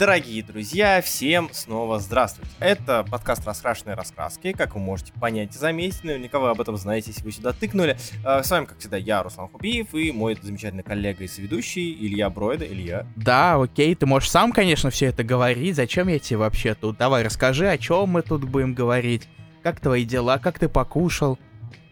[0.00, 2.50] Дорогие друзья, всем снова здравствуйте.
[2.58, 7.10] Это подкаст «Раскрашенные раскраски», как вы можете понять и заметить, наверняка вы об этом знаете,
[7.10, 7.98] если вы сюда тыкнули.
[8.24, 12.30] А, с вами, как всегда, я, Руслан Хубиев, и мой замечательный коллега и соведущий Илья
[12.30, 12.64] Бройда.
[12.64, 13.06] Илья.
[13.14, 15.76] Да, окей, ты можешь сам, конечно, все это говорить.
[15.76, 16.96] Зачем я тебе вообще тут?
[16.96, 19.28] Давай, расскажи, о чем мы тут будем говорить.
[19.62, 21.38] Как твои дела, как ты покушал?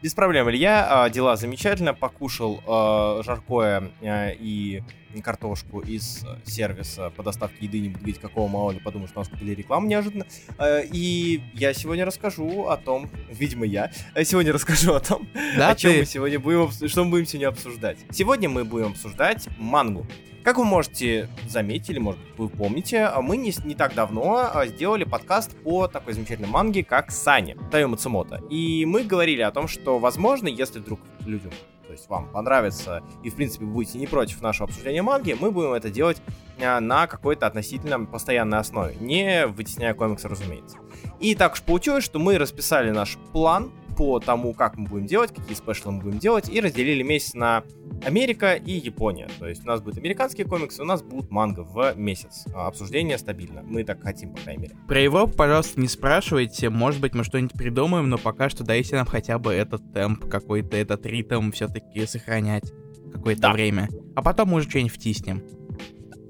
[0.00, 0.86] Без проблем, Илья.
[0.88, 1.92] А, дела замечательно.
[1.92, 4.82] Покушал э, жаркое э, и
[5.24, 9.22] картошку из сервиса по доставке еды, не буду говорить какого, мало ли подумаю, что у
[9.22, 10.24] нас купили рекламу неожиданно.
[10.58, 13.90] Э, и я сегодня расскажу о том, видимо, я
[14.22, 15.98] сегодня расскажу о том, да, о чем ты?
[15.98, 17.98] мы сегодня будем, что мы будем сегодня обсуждать.
[18.12, 20.06] Сегодня мы будем обсуждать мангу.
[20.48, 25.04] Как вы можете заметить, или, может быть, вы помните, мы не, не так давно сделали
[25.04, 28.40] подкаст по такой замечательной манге, как Сани, Тайо Мацумото.
[28.48, 31.52] И мы говорили о том, что, возможно, если вдруг людям,
[31.86, 35.72] то есть вам понравится, и, в принципе, будете не против нашего обсуждения манги, мы будем
[35.72, 36.20] это делать
[36.60, 40.76] а, на какой-то относительно постоянной основе, не вытесняя комиксы, разумеется.
[41.18, 45.34] И так уж получилось, что мы расписали наш план по тому, как мы будем делать,
[45.34, 47.64] какие спешлы мы будем делать, и разделили месяц на
[48.04, 49.28] Америка и Япония.
[49.40, 52.44] То есть у нас будут американские комиксы, у нас будут манго в месяц.
[52.54, 53.64] А, обсуждение стабильно.
[53.66, 54.76] Мы так хотим, по крайней мере.
[54.86, 56.70] Про его, пожалуйста, не спрашивайте.
[56.70, 60.76] Может быть, мы что-нибудь придумаем, но пока что дайте нам хотя бы этот темп, какой-то
[60.76, 62.72] этот ритм все-таки сохранять
[63.12, 63.52] какое-то да.
[63.52, 63.88] время.
[64.14, 65.42] А потом мы уже что-нибудь втиснем.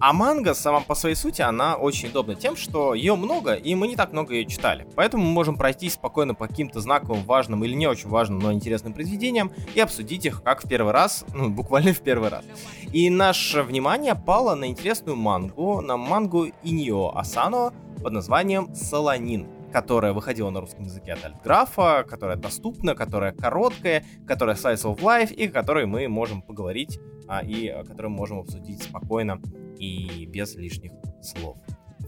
[0.00, 3.88] А манга сама по своей сути, она очень удобна тем, что ее много, и мы
[3.88, 4.86] не так много ее читали.
[4.94, 8.92] Поэтому мы можем пройти спокойно по каким-то знаковым, важным или не очень важным, но интересным
[8.92, 12.44] произведениям и обсудить их как в первый раз, ну, буквально в первый раз.
[12.92, 20.14] И наше внимание пало на интересную мангу, на мангу Иньо Асано под названием «Солонин» которая
[20.14, 25.46] выходила на русском языке от Альтграфа, которая доступна, которая короткая, которая slice of life и
[25.46, 29.42] о которой мы можем поговорить а, и о которой мы можем обсудить спокойно
[29.78, 31.58] и без лишних слов.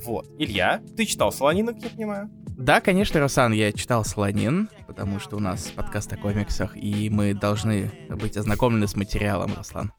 [0.05, 0.27] Вот.
[0.39, 2.31] Илья, ты читал Солонина, как я понимаю?
[2.57, 7.33] Да, конечно, Русан, я читал Солонин, потому что у нас подкаст о комиксах, и мы
[7.33, 9.93] должны быть ознакомлены с материалом, Руслан.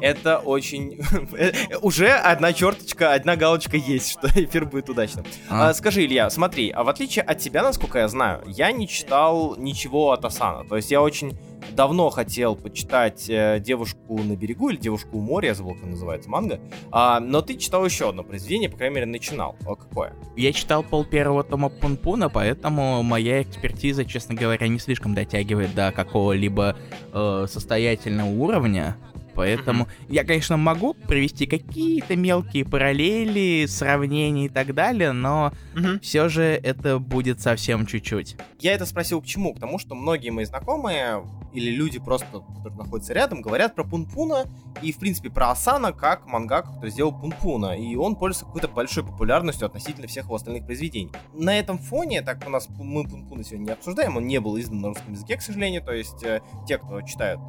[0.00, 1.00] Это очень...
[1.82, 5.24] Уже одна черточка, одна галочка есть, что эфир будет удачным.
[5.48, 5.70] А.
[5.70, 9.56] А, скажи, Илья, смотри, а в отличие от тебя, насколько я знаю, я не читал
[9.56, 10.68] ничего от Асана.
[10.68, 11.38] То есть я очень
[11.72, 16.28] давно хотел почитать э, «Девушку на берегу» или «Девушку у моря», я забыл, как называется
[16.30, 16.60] манга.
[16.90, 19.56] А, но ты читал еще одно произведение, по крайней мере, начинал.
[19.66, 20.12] А какое?
[20.36, 25.92] Я читал пол первого тома Пунпуна, поэтому моя экспертиза, честно говоря, не слишком дотягивает до
[25.92, 26.76] какого-либо
[27.12, 28.96] э, состоятельного уровня.
[29.40, 30.06] Поэтому mm-hmm.
[30.10, 36.00] я, конечно, могу привести какие-то мелкие параллели, сравнения и так далее, но mm-hmm.
[36.00, 38.36] все же это будет совсем чуть-чуть.
[38.58, 39.54] Я это спросил почему?
[39.54, 41.24] Потому что многие мои знакомые
[41.54, 44.44] или люди просто, которые находятся рядом, говорят про Пунпуна
[44.82, 47.78] и, в принципе, про Асана как мангаку, который сделал Пунпуна.
[47.78, 51.12] И он пользуется какой-то большой популярностью относительно всех его остальных произведений.
[51.32, 54.82] На этом фоне, так у нас мы Пунпуна сегодня не обсуждаем, он не был издан
[54.82, 57.40] на русском языке, к сожалению, то есть э, те, кто читают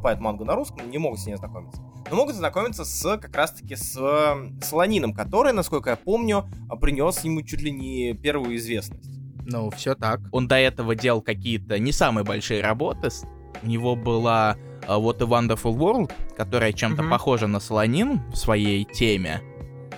[0.00, 1.82] покупают мангу на русском, не могут с ней ознакомиться.
[2.10, 3.92] Но могут знакомиться с как раз-таки с
[4.62, 6.46] Солонином, который, насколько я помню,
[6.80, 9.10] принес ему чуть ли не первую известность.
[9.44, 10.20] Ну, все так.
[10.32, 13.10] Он до этого делал какие-то не самые большие работы.
[13.62, 14.56] У него была
[14.88, 17.10] uh, What a Wonderful World, которая чем-то mm-hmm.
[17.10, 19.42] похожа на Солонин в своей теме.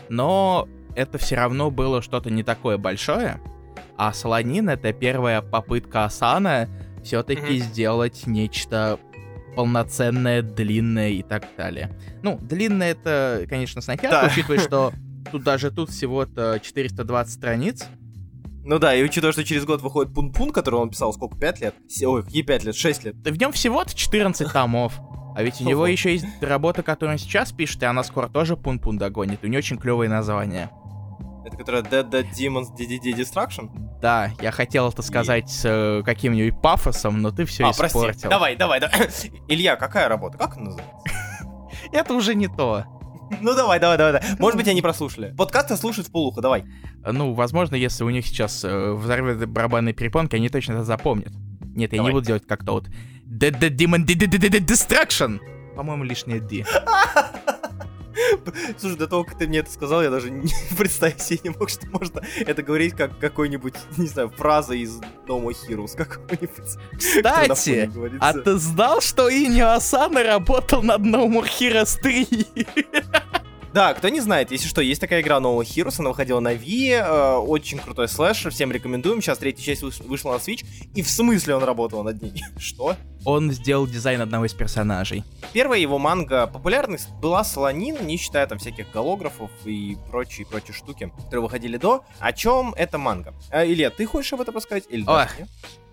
[0.08, 3.40] Но это все равно было что-то не такое большое.
[3.96, 6.68] А Солонин— это первая попытка Асана
[7.04, 7.58] все-таки mm-hmm.
[7.58, 8.98] сделать нечто
[9.54, 11.96] полноценная, длинная и так далее.
[12.22, 14.28] Ну, длинная это, конечно, с натяжкой, да.
[14.32, 14.92] учитывая, что
[15.32, 17.86] тут даже тут всего-то 420 страниц.
[18.64, 21.74] Ну да, и учитывая, что через год выходит Пун-Пун, который он писал сколько, 5 лет?
[22.04, 22.76] Ой, какие 5 лет?
[22.76, 23.14] 6 лет.
[23.16, 25.00] В нем всего-то 14 томов.
[25.34, 28.56] А ведь у него еще есть работа, которую он сейчас пишет, и она скоро тоже
[28.56, 29.42] Пун-Пун догонит.
[29.42, 30.70] У нее очень клевые названия.
[31.44, 33.70] Это которая Dead Dead Demons DDD Destruction?
[34.02, 38.02] Да, я хотел это сказать с э, каким-нибудь пафосом, но ты все а, испортил.
[38.02, 38.28] Прости.
[38.28, 39.08] Давай, давай, давай.
[39.48, 40.38] Илья, какая работа?
[40.38, 40.92] Как она называется?
[41.92, 42.84] Это уже не то.
[43.40, 44.36] Ну давай, давай, давай, давай.
[44.38, 45.34] Может быть, они прослушали.
[45.34, 46.64] Подкасты слушают в полухо, давай.
[47.02, 51.32] Ну, возможно, если у них сейчас э, взорвет барабанные перепонки, они точно это запомнят.
[51.74, 52.12] Нет, я давай.
[52.12, 52.88] не буду делать как-то вот
[53.24, 55.40] Demon Destruction.
[55.76, 56.66] По-моему, лишнее D.
[58.78, 61.68] Слушай, до того, как ты мне это сказал, я даже не представить себе не мог,
[61.68, 66.78] что можно это говорить как какой-нибудь, не знаю, фраза из No More Heroes какой-нибудь.
[66.96, 72.66] Кстати, а ты знал, что Иньо Асана работал над No More Heroes 3?
[73.72, 76.90] Да, кто не знает, если что, есть такая игра More Heroes, она выходила на Wii,
[76.90, 81.56] э, очень крутой слэшер, всем рекомендуем, сейчас третья часть вышла на Switch, и в смысле
[81.56, 82.42] он работал над ней?
[82.58, 82.96] Что?
[83.24, 85.24] он сделал дизайн одного из персонажей.
[85.52, 91.12] Первая его манга популярность была Солонин, не считая там всяких голографов и прочие, прочие штуки,
[91.16, 92.04] которые выходили до.
[92.18, 93.34] О чем эта манга?
[93.50, 94.84] А, Илья, ты хочешь об этом рассказать?
[94.88, 95.28] Или Ох,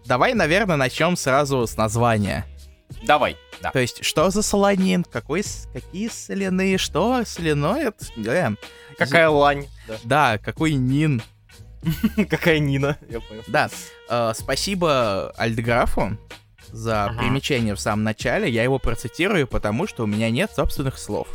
[0.06, 2.46] давай, наверное, начнем сразу с названия.
[3.04, 3.72] Давай, да.
[3.72, 5.04] То есть, что за солонин?
[5.04, 5.44] Какой,
[5.74, 6.78] какие соляные?
[6.78, 7.24] Что?
[7.26, 7.94] Соляное?
[8.18, 8.56] Э,
[8.98, 9.68] Какая лань?
[9.88, 11.22] Да, да какой нин?
[12.30, 13.44] Какая Нина, я понял.
[13.48, 13.70] Да,
[14.10, 16.18] э, спасибо Альдграфу
[16.72, 17.20] за ага.
[17.20, 18.50] примечание в самом начале.
[18.50, 21.28] Я его процитирую, потому что у меня нет собственных слов.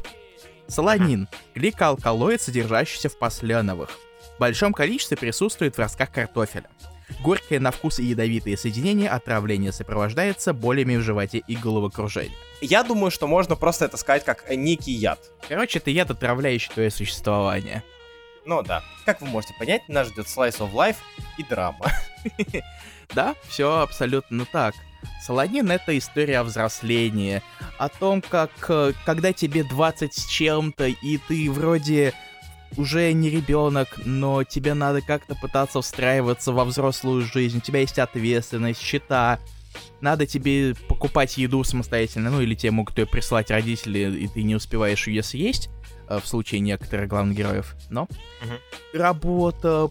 [0.68, 3.90] Солонин— гликоалкалоид, содержащийся в посленовых.
[4.36, 6.68] В большом количестве присутствует в ростках картофеля.
[7.20, 12.34] Горькое на вкус и ядовитые соединения отравление сопровождается болями в животе и головокружением.
[12.60, 15.18] Я думаю, что можно просто это сказать как некий яд.
[15.48, 17.82] Короче, это яд, отравляющий твое существование.
[18.46, 18.82] Ну да.
[19.04, 20.96] Как вы можете понять, нас ждет Slice of Life
[21.38, 21.86] и драма.
[23.14, 24.74] Да, все абсолютно так.
[25.22, 27.42] Солонин— это история о взрослении,
[27.78, 32.14] о том, как э, когда тебе 20 с чем-то, и ты вроде
[32.76, 37.98] уже не ребенок, но тебе надо как-то пытаться встраиваться во взрослую жизнь, у тебя есть
[37.98, 39.38] ответственность, счета,
[40.00, 44.54] надо тебе покупать еду самостоятельно, ну или тебе могут ее прислать родители, и ты не
[44.54, 45.70] успеваешь ее съесть,
[46.08, 47.74] Э, в случае некоторых главных героев.
[47.88, 48.52] Но угу.
[48.92, 49.88] работа,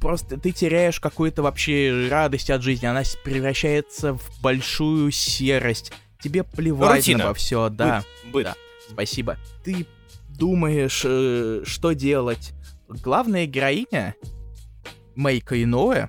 [0.00, 5.92] просто ты теряешь какую-то вообще радость от жизни, она превращается в большую серость.
[6.20, 7.26] Тебе плевать Рутина.
[7.26, 8.04] на все, да.
[8.24, 8.32] Быт.
[8.32, 8.44] Быт.
[8.44, 8.54] Да.
[8.90, 9.36] Спасибо.
[9.64, 9.86] Ты
[10.38, 12.52] думаешь, э, что делать.
[12.88, 14.14] Главная героиня
[15.14, 16.08] Мейка Иноэ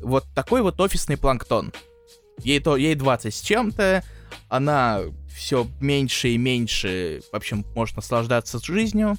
[0.00, 1.72] вот такой вот офисный планктон.
[2.38, 4.04] Ей, то, ей 20 с чем-то,
[4.48, 5.00] она
[5.34, 9.16] все меньше и меньше, в общем, может наслаждаться жизнью.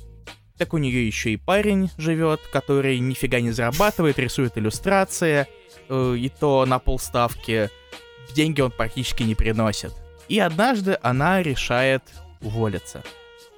[0.57, 5.47] Так у нее еще и парень живет, который нифига не зарабатывает, рисует иллюстрации,
[5.89, 7.69] э, и то на полставки.
[8.33, 9.93] Деньги он практически не приносит.
[10.27, 12.03] И однажды она решает
[12.41, 13.03] уволиться.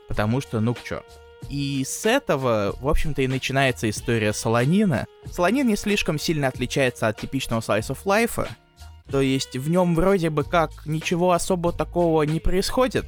[0.10, 1.02] Потому что, ну к чё.
[1.50, 5.06] И с этого, в общем-то, и начинается история Солонина.
[5.32, 8.48] Солонин не слишком сильно отличается от типичного slice of life,
[9.10, 13.06] то есть в нем вроде бы как ничего особо такого не происходит,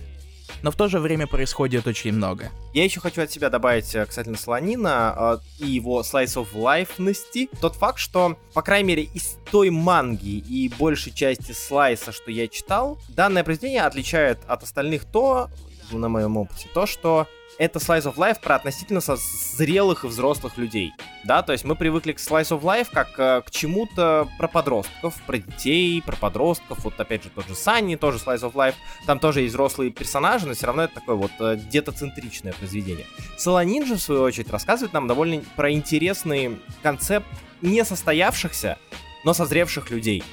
[0.64, 2.50] но в то же время происходит очень много.
[2.74, 7.50] Я еще хочу от себя добавить э, касательно Слонина э, и его slice of life
[7.60, 12.48] Тот факт, что, по крайней мере, из той манги и большей части слайса, что я
[12.48, 15.50] читал, данное произведение отличает от остальных то,
[15.98, 17.28] на моем опыте, то, что
[17.58, 20.94] это Slice of Life про относительно зрелых и взрослых людей.
[21.24, 25.22] Да, то есть мы привыкли к Slice of Life как э, к чему-то про подростков,
[25.28, 26.84] про детей, про подростков.
[26.84, 28.76] Вот опять же тот же Санни, тоже Slice of Life.
[29.06, 33.06] Там тоже есть взрослые персонажи, но все равно это такое вот э, детоцентричное произведение.
[33.38, 37.28] Солонин же, в свою очередь, рассказывает нам довольно про интересный концепт
[37.62, 38.80] несостоявшихся,
[39.24, 40.24] но созревших людей.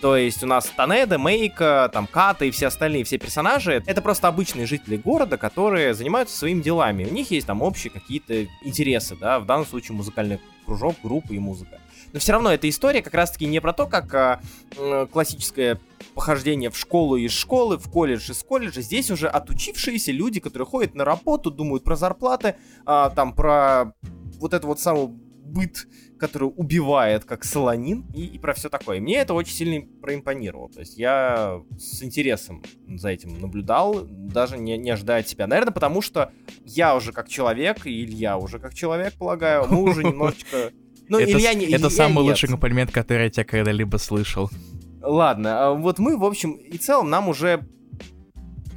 [0.00, 4.28] То есть у нас Танеда, Мейка, там Ката и все остальные, все персонажи, это просто
[4.28, 7.04] обычные жители города, которые занимаются своими делами.
[7.04, 11.38] У них есть там общие какие-то интересы, да, в данном случае музыкальный кружок, группа и
[11.38, 11.80] музыка.
[12.12, 14.40] Но все равно эта история как раз-таки не про то, как
[14.76, 15.80] э, классическое
[16.14, 18.80] похождение в школу из школы, в колледж из колледжа.
[18.80, 22.56] Здесь уже отучившиеся люди, которые ходят на работу, думают про зарплаты,
[22.86, 23.92] а, там про
[24.40, 25.18] вот эту вот самую
[25.48, 25.86] быт,
[26.18, 29.00] который убивает, как солонин, и, и про все такое.
[29.00, 30.68] мне это очень сильно проимпонировало.
[30.70, 35.46] То есть я с интересом за этим наблюдал, даже не, не ожидая от себя.
[35.46, 36.32] Наверное, потому что
[36.64, 40.72] я уже как человек, и Илья уже как человек, полагаю, мы уже немножечко...
[41.10, 42.32] Ну, это, Илья не Это самый нет.
[42.32, 44.50] лучший комплимент, который я тебя когда-либо слышал.
[45.00, 47.66] Ладно, а вот мы, в общем и целом, нам уже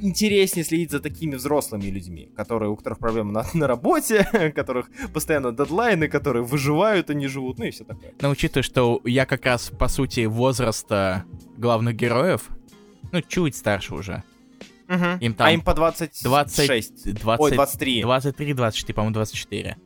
[0.02, 4.90] интереснее следить за такими взрослыми людьми, которые, у которых проблемы на, на работе, у которых
[5.12, 8.12] постоянно дедлайны, которые выживают, а не живут, ну и все такое.
[8.20, 11.24] Но учитывая, что я как раз, по сути, возраста
[11.56, 12.48] главных героев,
[13.12, 14.22] ну, чуть старше уже.
[14.88, 15.18] Угу.
[15.20, 16.24] Им там а им по 26.
[16.24, 18.02] 20, 20, Ой, 23.
[18.02, 19.76] 23, 24, по-моему, 24.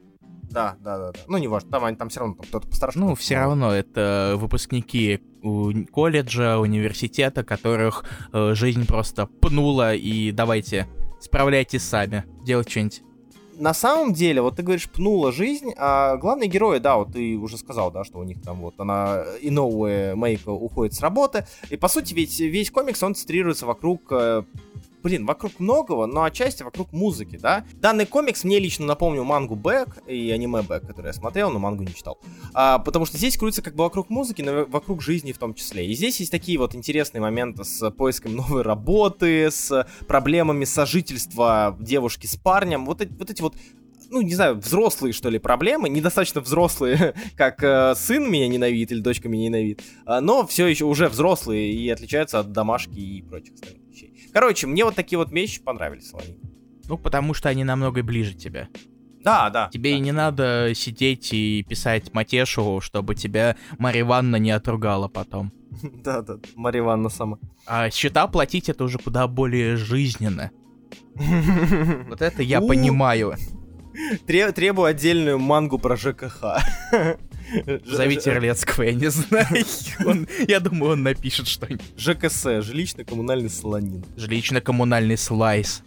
[0.56, 1.18] Да, да, да, да.
[1.28, 2.98] Ну, не важно, там, они, там все равно кто-то постарше.
[2.98, 5.20] Ну, все равно, это выпускники
[5.92, 10.86] колледжа, университета, которых э, жизнь просто пнула, и давайте,
[11.20, 13.02] справляйтесь сами, делать что-нибудь.
[13.58, 17.58] На самом деле, вот ты говоришь, пнула жизнь, а главные герои, да, вот ты уже
[17.58, 21.76] сказал, да, что у них там вот она и новая Мейка уходит с работы, и
[21.76, 24.42] по сути ведь весь комикс, он центрируется вокруг э,
[25.06, 27.64] блин, вокруг многого, но отчасти вокруг музыки, да.
[27.74, 31.84] Данный комикс мне лично напомнил мангу Бэк и аниме Бэк, который я смотрел, но мангу
[31.84, 32.18] не читал.
[32.54, 35.86] А, потому что здесь крутится как бы вокруг музыки, но вокруг жизни в том числе.
[35.86, 42.26] И здесь есть такие вот интересные моменты с поиском новой работы, с проблемами сожительства девушки
[42.26, 42.84] с парнем.
[42.84, 43.54] Вот вот, эти вот
[44.10, 49.00] ну, не знаю, взрослые, что ли, проблемы, недостаточно взрослые, как э, сын меня ненавидит или
[49.00, 53.54] дочка меня ненавидит, э, но все еще уже взрослые и отличаются от домашки и прочих
[53.54, 54.30] остальных вещей.
[54.32, 56.38] Короче, мне вот такие вот вещи понравились, Солонин.
[56.88, 58.68] Ну, потому что они намного ближе тебя.
[59.26, 59.68] Да, да.
[59.72, 59.96] Тебе да.
[59.96, 65.52] и не надо сидеть и писать Матешу, чтобы тебя Марья Ивановна не отругала потом.
[66.04, 67.38] Да, да, Марья Ивановна сама.
[67.66, 70.50] А счета платить это уже куда более жизненно.
[72.08, 73.34] Вот это я понимаю.
[74.26, 76.58] Требую отдельную мангу про ЖКХ.
[77.84, 79.46] Зови Терлецкого, я не знаю.
[80.04, 81.84] Он, я думаю, он напишет что-нибудь.
[81.96, 84.04] ЖКС, жилищно-коммунальный слонин.
[84.16, 85.82] Жилищно-коммунальный слайс.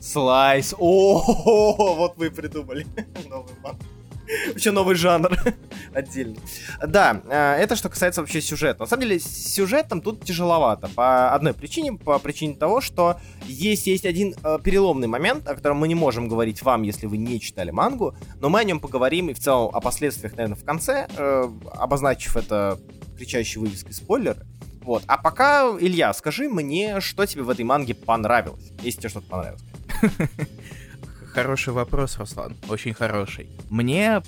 [0.00, 0.74] Слайс.
[0.78, 2.86] О, вот вы придумали.
[3.28, 3.80] Новый манг.
[4.48, 5.36] Вообще новый жанр
[5.94, 6.38] отдельный.
[6.86, 8.80] Да, э, это что касается вообще сюжета.
[8.80, 10.88] На самом деле, с сюжетом тут тяжеловато.
[10.88, 15.78] По одной причине, по причине того, что есть, есть один э, переломный момент, о котором
[15.78, 19.30] мы не можем говорить вам, если вы не читали мангу, но мы о нем поговорим
[19.30, 22.78] и в целом о последствиях, наверное, в конце, э, обозначив это
[23.16, 24.46] кричащей вывеской спойлеры.
[24.82, 25.02] Вот.
[25.06, 29.62] А пока, Илья, скажи мне, что тебе в этой манге понравилось, если тебе что-то понравилось.
[31.34, 32.56] Хороший вопрос, Руслан.
[32.68, 33.48] Очень хороший.
[33.68, 34.22] Мне...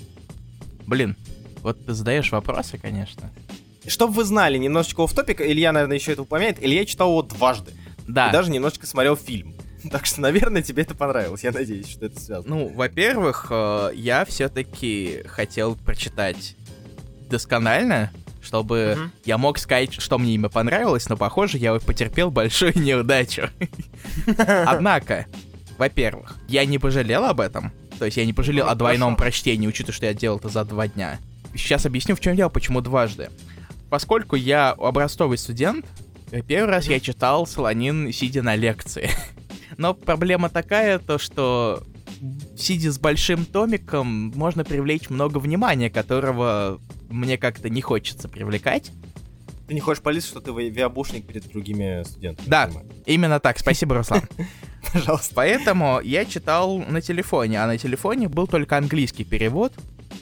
[0.85, 1.15] Блин,
[1.61, 3.31] вот ты задаешь вопросы, конечно.
[3.87, 7.71] Чтобы вы знали, немножечко в топик, Илья, наверное, еще это упомянет, Илья читал его дважды.
[8.07, 8.27] Да.
[8.27, 9.55] И даже немножечко смотрел фильм.
[9.91, 11.43] Так что, наверное, тебе это понравилось.
[11.43, 12.55] Я надеюсь, что это связано.
[12.55, 16.55] Ну, во-первых, э, я все-таки хотел прочитать
[17.29, 18.11] досконально,
[18.41, 19.11] чтобы угу.
[19.23, 23.49] я мог сказать, что мне имя понравилось, но, похоже, я потерпел большую неудачу.
[24.65, 25.27] Однако,
[25.77, 27.71] во-первых, я не пожалел об этом.
[27.99, 29.23] То есть я не пожалел ну, о двойном хорошо.
[29.23, 31.19] прочтении, учитывая, что я делал это за два дня.
[31.55, 33.29] Сейчас объясню, в чем дело, почему дважды.
[33.89, 35.85] Поскольку я образцовый студент,
[36.47, 39.09] первый раз я читал Солонин, сидя на лекции.
[39.77, 41.83] Но проблема такая, то что
[42.57, 46.79] сидя с большим томиком, можно привлечь много внимания, которого
[47.09, 48.91] мне как-то не хочется привлекать.
[49.67, 52.47] Ты не хочешь политься, что ты виабушник перед другими студентами?
[52.47, 52.69] Да,
[53.05, 53.59] именно так.
[53.59, 54.21] Спасибо, Руслан.
[54.93, 55.33] Пожалуйста.
[55.35, 59.73] Поэтому я читал на телефоне, а на телефоне был только английский перевод.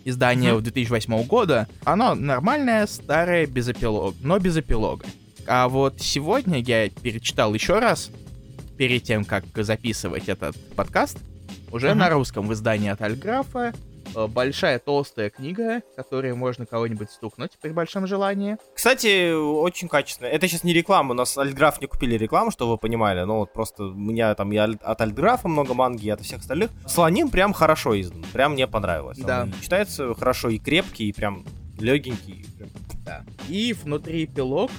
[0.04, 0.62] Издание mm-hmm.
[0.62, 1.68] 2008 года.
[1.84, 5.06] Оно нормальное, старое, без эпилога, но без эпилога.
[5.48, 8.10] А вот сегодня я перечитал еще раз,
[8.78, 11.20] перед тем, как записывать этот подкаст,
[11.72, 11.94] уже mm-hmm.
[11.94, 13.74] на русском в издании от Альграфа.
[14.14, 18.58] Э, большая толстая книга, которой можно кого-нибудь стукнуть при большом желании.
[18.74, 20.28] Кстати, очень качественно.
[20.28, 23.54] Это сейчас не реклама, у нас Альтграф не купили рекламу, чтобы вы понимали, но вот
[23.54, 26.72] просто у меня там и от Альтграфа много манги, и от всех остальных.
[26.88, 29.18] Слоним прям хорошо издан, прям мне понравилось.
[29.18, 29.44] Да.
[29.44, 31.46] Он читается хорошо и крепкий, и прям
[31.80, 32.46] легенький.
[32.58, 32.70] Прям...
[33.06, 33.24] Да.
[33.50, 34.72] И внутри эпилог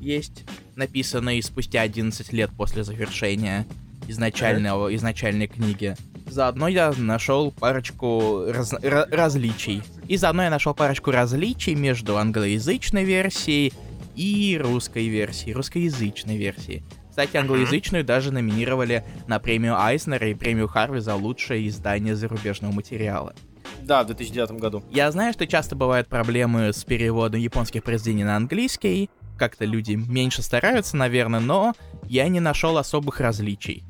[0.00, 0.44] есть
[0.76, 3.66] написанный спустя 11 лет после завершения
[4.08, 5.96] изначального, изначальной книги.
[6.26, 9.82] Заодно я нашел парочку раз, различий.
[10.08, 13.72] И заодно я нашел парочку различий между англоязычной версией
[14.16, 16.82] и русской версией, русскоязычной версией.
[17.08, 23.34] Кстати, англоязычную даже номинировали на премию Айснера и премию Харви за лучшее издание зарубежного материала.
[23.82, 24.82] Да, в 2009 году.
[24.90, 29.08] Я знаю, что часто бывают проблемы с переводом японских произведений на английский.
[29.38, 33.84] Как-то люди меньше стараются, наверное, но я не нашел особых различий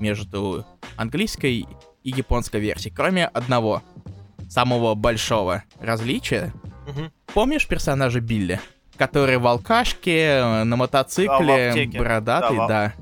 [0.00, 1.66] между английской
[2.02, 3.82] и японской версией, кроме одного,
[4.48, 6.52] самого большого различия.
[6.86, 7.10] Угу.
[7.32, 8.60] Помнишь персонажа Билли?
[8.96, 12.92] Который в алкашке, э, на мотоцикле, да, бородатый, да, да.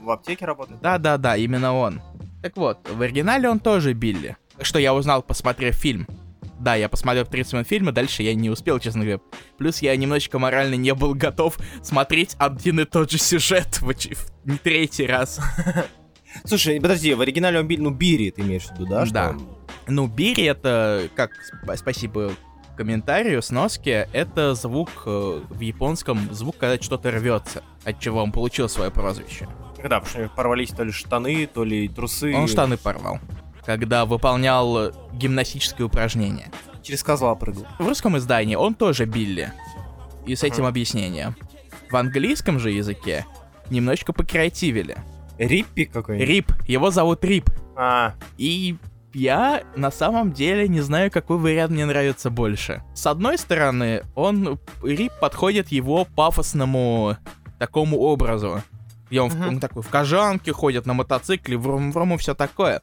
[0.00, 0.80] В аптеке работает?
[0.80, 2.00] Да-да-да, именно он.
[2.42, 4.36] Так вот, в оригинале он тоже Билли.
[4.60, 6.06] Что я узнал, посмотрев фильм.
[6.58, 9.20] Да, я посмотрел 30 минут фильма, дальше я не успел, честно говоря.
[9.58, 14.46] Плюс я немножечко морально не был готов смотреть один и тот же сюжет в, в
[14.46, 15.40] не третий раз.
[16.44, 19.06] Слушай, подожди, в оригинале он ну, Бири ты имеешь в виду, да?
[19.06, 19.32] Да.
[19.32, 19.36] Что
[19.88, 21.30] Ну, Бири это, как,
[21.76, 22.32] спасибо
[22.76, 28.68] комментарию, сноске, это звук э, в японском, звук, когда что-то рвется, от чего он получил
[28.68, 29.48] свое прозвище.
[29.76, 32.34] Когда, потому что порвались то ли штаны, то ли трусы.
[32.34, 33.18] Он штаны порвал,
[33.64, 36.50] когда выполнял гимнастические упражнения.
[36.82, 37.66] Через козла прыгал.
[37.78, 39.52] В русском издании он тоже Билли.
[40.24, 40.68] И с этим uh-huh.
[40.68, 41.36] объяснением.
[41.90, 43.26] В английском же языке
[43.70, 44.96] немножечко покреативили.
[45.38, 46.28] Риппи какой-нибудь?
[46.28, 46.52] Рип.
[46.66, 47.50] Его зовут Рип.
[47.76, 48.14] А.
[48.38, 48.76] И
[49.12, 52.82] я на самом деле не знаю, какой вариант мне нравится больше.
[52.94, 57.16] С одной стороны, он Рип подходит его пафосному
[57.58, 58.62] такому образу.
[59.08, 59.44] Где он, uh-huh.
[59.44, 62.82] в, он такой в кожанке ходит на мотоцикле, врум-врум и все такое.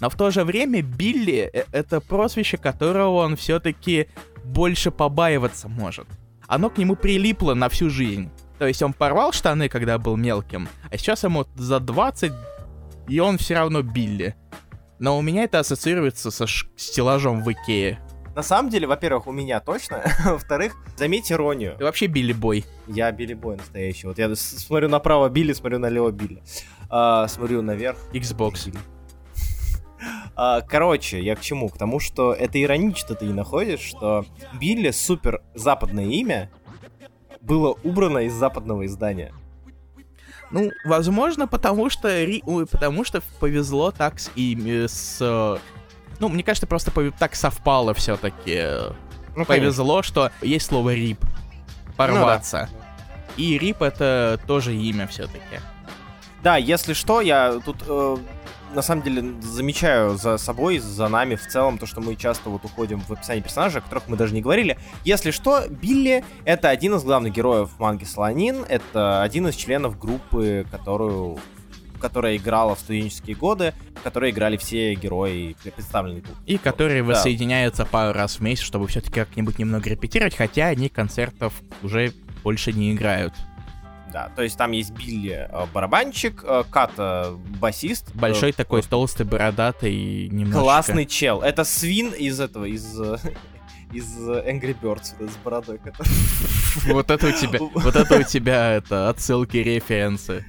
[0.00, 4.08] Но в то же время Билли э,— это прозвище, которого он все-таки
[4.42, 6.06] больше побаиваться может.
[6.46, 8.30] Оно к нему прилипло на всю жизнь.
[8.60, 12.30] То есть он порвал штаны, когда был мелким, а сейчас ему за 20,
[13.08, 14.36] и он все равно Билли.
[14.98, 17.98] Но у меня это ассоциируется со стеллажом в Икее.
[18.36, 20.02] На самом деле, во-первых, у меня точно.
[20.26, 21.74] Во-вторых, заметь иронию.
[21.78, 22.66] Ты вообще Билли Бой.
[22.86, 24.06] Я Билли Бой настоящий.
[24.06, 26.42] Вот я смотрю направо Билли, смотрю налево Билли.
[26.90, 27.96] А, смотрю наверх.
[28.12, 28.76] Xbox.
[30.36, 31.68] А, короче, я к чему?
[31.68, 34.24] К тому, что это иронично ты не находишь, что
[34.60, 36.50] Билли супер западное имя
[37.40, 39.32] было убрано из западного издания.
[40.50, 42.08] Ну, возможно, потому что
[42.70, 45.18] потому что повезло так с ими с.
[45.20, 45.58] э,
[46.18, 48.64] Ну, мне кажется, просто так совпало все-таки.
[49.36, 51.20] Ну, Повезло, что есть слово рип.
[51.96, 52.68] Порваться.
[53.36, 55.60] И рип это тоже имя все-таки.
[56.42, 58.16] Да, если что, я тут э,
[58.74, 62.64] на самом деле замечаю за собой, за нами в целом, то, что мы часто вот
[62.64, 64.78] уходим в описание персонажей, о которых мы даже не говорили.
[65.04, 70.66] Если что, Билли— это один из главных героев манги Слонин, это один из членов группы,
[70.70, 71.38] которую
[72.00, 76.34] которая играла в студенческие годы, в которой играли все герои, представленные тут.
[76.46, 77.08] И которые Да.
[77.10, 82.72] воссоединяются пару раз в месяц, чтобы все-таки как-нибудь немного репетировать, хотя они концертов уже больше
[82.72, 83.34] не играют.
[84.12, 88.12] Да, то есть там есть Билли э, барабанщик, э, Ката басист.
[88.14, 90.60] Большой э, такой толстый, бородатый, немножко...
[90.60, 91.42] Классный чел.
[91.42, 93.16] Это свин из этого, из э,
[93.92, 95.78] из э, Angry Birds с бородой.
[95.78, 96.10] который-
[96.92, 100.44] Вот это у тебя, вот это у тебя, это, отсылки, референсы.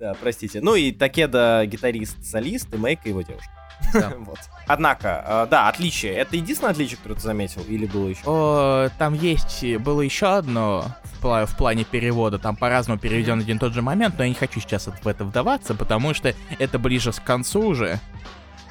[0.00, 0.60] Да, простите.
[0.60, 3.50] Ну и Такеда гитарист-солист и Мейка его девушка.
[3.92, 4.12] Да.
[4.18, 4.38] Вот.
[4.66, 6.14] Однако, э, да, отличие.
[6.14, 8.20] Это единственное отличие, которое ты заметил, или было еще?
[8.24, 13.56] О, там есть, было еще одно в, пла- в плане перевода, там по-разному переведен один
[13.58, 16.78] и тот же момент, но я не хочу сейчас в это вдаваться, потому что это
[16.78, 18.00] ближе к концу уже.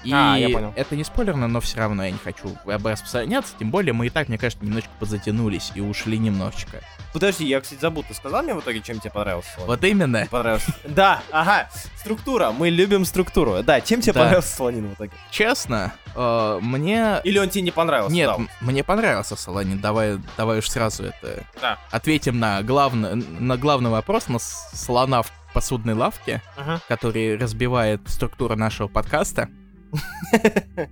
[0.04, 0.74] И А, я понял.
[0.76, 4.10] это не спойлерно, но все равно я не хочу об- распространяться, тем более мы и
[4.10, 6.82] так, мне кажется, немножечко подзатянулись и ушли немножечко.
[7.14, 9.52] Подожди, я, кстати, забыл, ты сказал мне в итоге, чем тебе понравился?
[9.68, 10.28] Вот именно.
[10.32, 10.74] Понравился.
[10.84, 12.52] Да, ага, структура.
[12.52, 13.62] Мы любим структуру.
[13.64, 14.22] Да, чем тебе Да.
[14.22, 15.12] понравился Солонин в итоге?
[15.30, 17.22] Честно, э, мне...
[17.24, 18.14] Или он тебе не понравился?
[18.16, 18.44] Нет, Да.
[18.62, 19.80] мне понравился Солонин.
[19.80, 21.78] Давай, давай уж сразу это Да.
[21.92, 26.82] ответим на главный, на главный вопрос на слона в посудной лавке, Ага.
[26.88, 29.50] который разбивает структуру нашего подкаста.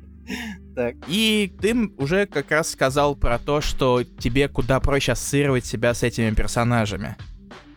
[0.75, 0.95] Так.
[1.07, 6.03] И ты уже как раз сказал про то, что тебе куда проще ассоциировать себя с
[6.03, 7.17] этими персонажами,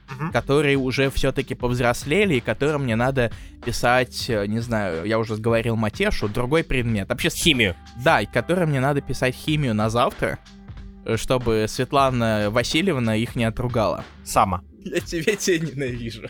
[0.08, 0.30] Мгм.
[0.30, 3.32] которые уже все-таки повзрослели и которым мне надо
[3.64, 7.08] писать, э, не знаю, я уже говорил Матешу, другой предмет.
[7.08, 7.74] Вообще, Химию.
[8.04, 10.38] да, и которым мне надо писать химию на завтра,
[11.04, 14.04] э, чтобы Светлана Васильевна их не отругала.
[14.22, 14.62] Сама.
[14.84, 16.22] Я тебя тебя ненавижу.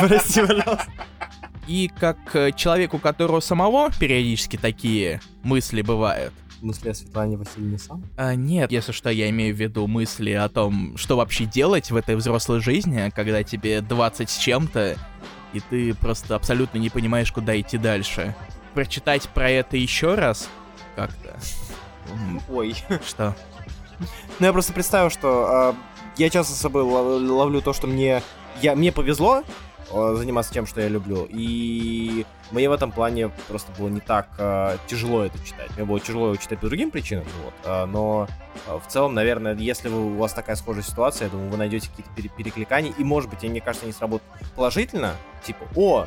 [0.00, 0.86] Прости, пожалуйста.
[1.72, 7.78] И как э, человеку, у которого самого периодически такие мысли бывают, Мысли о Светлане Васильевне
[7.78, 8.04] сам?
[8.18, 11.96] А, нет, если что, я имею в виду мысли о том, что вообще делать в
[11.96, 14.98] этой взрослой жизни, когда тебе 20 с чем-то,
[15.54, 18.36] и ты просто абсолютно не понимаешь, куда идти дальше.
[18.74, 20.50] Прочитать про это еще раз
[20.94, 21.38] как-то.
[22.50, 22.76] Ой.
[23.08, 23.34] Что?
[24.38, 25.74] Ну, я просто представил, что а,
[26.18, 28.22] я часто с собой лов- ловлю то, что мне,
[28.60, 29.42] я, мне повезло
[29.92, 34.76] заниматься тем, что я люблю, и мне в этом плане просто было не так а,
[34.86, 35.70] тяжело это читать.
[35.76, 38.28] Мне было тяжело его читать по другим причинам, вот, а, но
[38.66, 41.88] а, в целом, наверное, если вы, у вас такая схожая ситуация, я думаю, вы найдете
[41.90, 46.06] какие-то пере- перекликания, и, может быть, они, мне кажется, они сработают положительно, типа, о,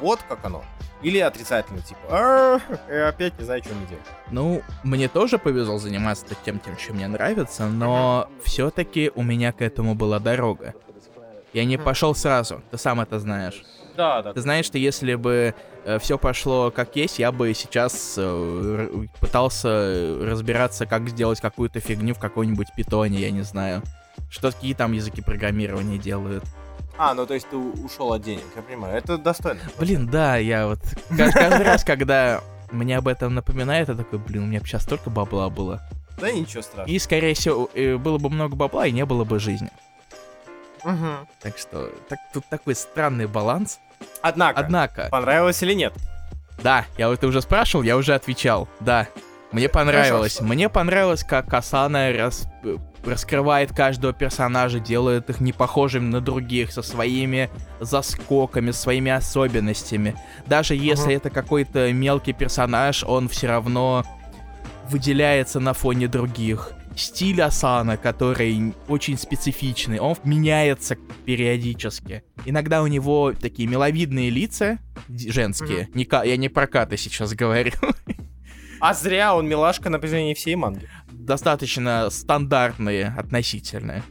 [0.00, 0.64] вот как оно,
[1.02, 4.04] или отрицательно, типа, «А, я опять не знаю, что мне делать.
[4.30, 9.60] Ну, мне тоже повезло заниматься тем, тем, чем мне нравится, но все-таки у меня к
[9.60, 10.74] этому была дорога.
[11.56, 13.64] Я не пошел сразу, ты сам это знаешь.
[13.96, 14.34] Да, да.
[14.34, 15.54] Ты знаешь, что если бы
[16.00, 22.18] все пошло как есть, я бы сейчас э, пытался разбираться, как сделать какую-то фигню в
[22.18, 23.82] какой-нибудь питоне, я не знаю.
[24.28, 26.44] Что какие там языки программирования делают.
[26.98, 28.94] А, ну то есть ты ушел от денег, я понимаю.
[28.94, 29.60] Это достойно.
[29.78, 34.42] Блин, да, я вот ка- каждый раз, когда мне об этом напоминает, я такой, блин,
[34.42, 35.80] у меня сейчас столько бабла было.
[36.20, 36.88] Да ничего страшного.
[36.94, 39.70] И, скорее всего, э, было бы много бабла, и не было бы жизни.
[40.86, 41.26] Мгм.
[41.42, 43.80] Так что, так, тут такой странный баланс.
[44.22, 45.92] Однако, Однако, понравилось или нет?
[46.62, 48.68] Да, я вот уже спрашивал, я уже отвечал.
[48.80, 49.08] Да,
[49.52, 50.36] мне понравилось.
[50.36, 50.48] Хорошо.
[50.52, 56.72] Мне понравилось, как Асана рас- э, раскрывает каждого персонажа, делает их не похожими на других,
[56.72, 60.14] со своими заскоками, своими особенностями.
[60.46, 61.16] Даже если Мгм.
[61.16, 64.04] это какой-то мелкий персонаж, он все равно
[64.88, 66.70] выделяется на фоне других.
[66.96, 72.22] Стиль Асана, который очень специфичный, он меняется периодически.
[72.46, 74.78] Иногда у него такие миловидные лица,
[75.08, 75.88] женские.
[75.94, 77.72] Не ка- я не про Ката сейчас говорю.
[78.80, 80.88] А зря он милашка на протяжении всей манги.
[81.10, 84.02] Достаточно стандартные относительно.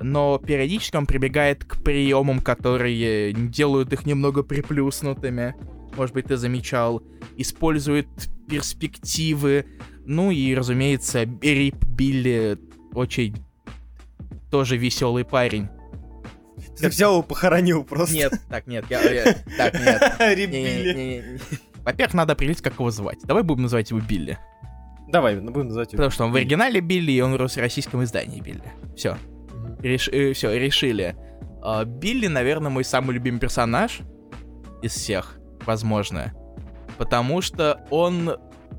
[0.00, 5.54] Но периодически он прибегает к приемам, которые делают их немного приплюснутыми.
[5.96, 7.02] может быть, ты замечал,
[7.36, 8.08] использует
[8.48, 9.66] перспективы.
[10.06, 12.58] Ну и, разумеется, Рип Билли
[12.92, 13.36] очень
[14.50, 15.68] тоже веселый парень.
[16.78, 18.14] Ты взял его похоронил просто.
[18.14, 20.02] Нет, так, нет, я, я так, нет.
[20.36, 21.40] Рип Билли.
[21.84, 23.18] Во-первых, надо определить, как его звать.
[23.24, 24.38] Давай будем называть его Билли.
[25.08, 25.98] Давай, ну, будем называть его.
[25.98, 28.64] Потому что он в оригинале Билли, и он в российском издании Билли.
[28.96, 29.16] Все.
[29.52, 29.98] Мгм.
[30.32, 31.14] все, решили.
[31.62, 34.00] А, Билли, наверное, мой самый любимый персонаж
[34.82, 36.32] из всех, возможно.
[36.96, 38.36] Потому что он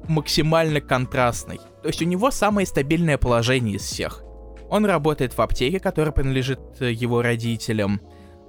[0.10, 1.58] максимально контрастный.
[1.82, 4.22] То есть у него самое стабильное положение из всех.
[4.70, 8.02] Он работает в аптеке, которая принадлежит э, его родителям.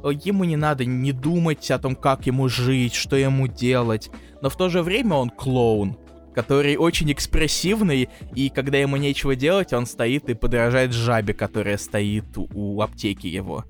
[0.03, 4.11] Э, Ему не надо не думать о том, как ему жить, что ему делать.
[4.40, 5.99] Но в то же время он клоун,
[6.35, 12.25] который очень экспрессивный, и когда ему нечего делать, он стоит и подражает жабе, которая стоит
[12.37, 13.64] у- аптеки его.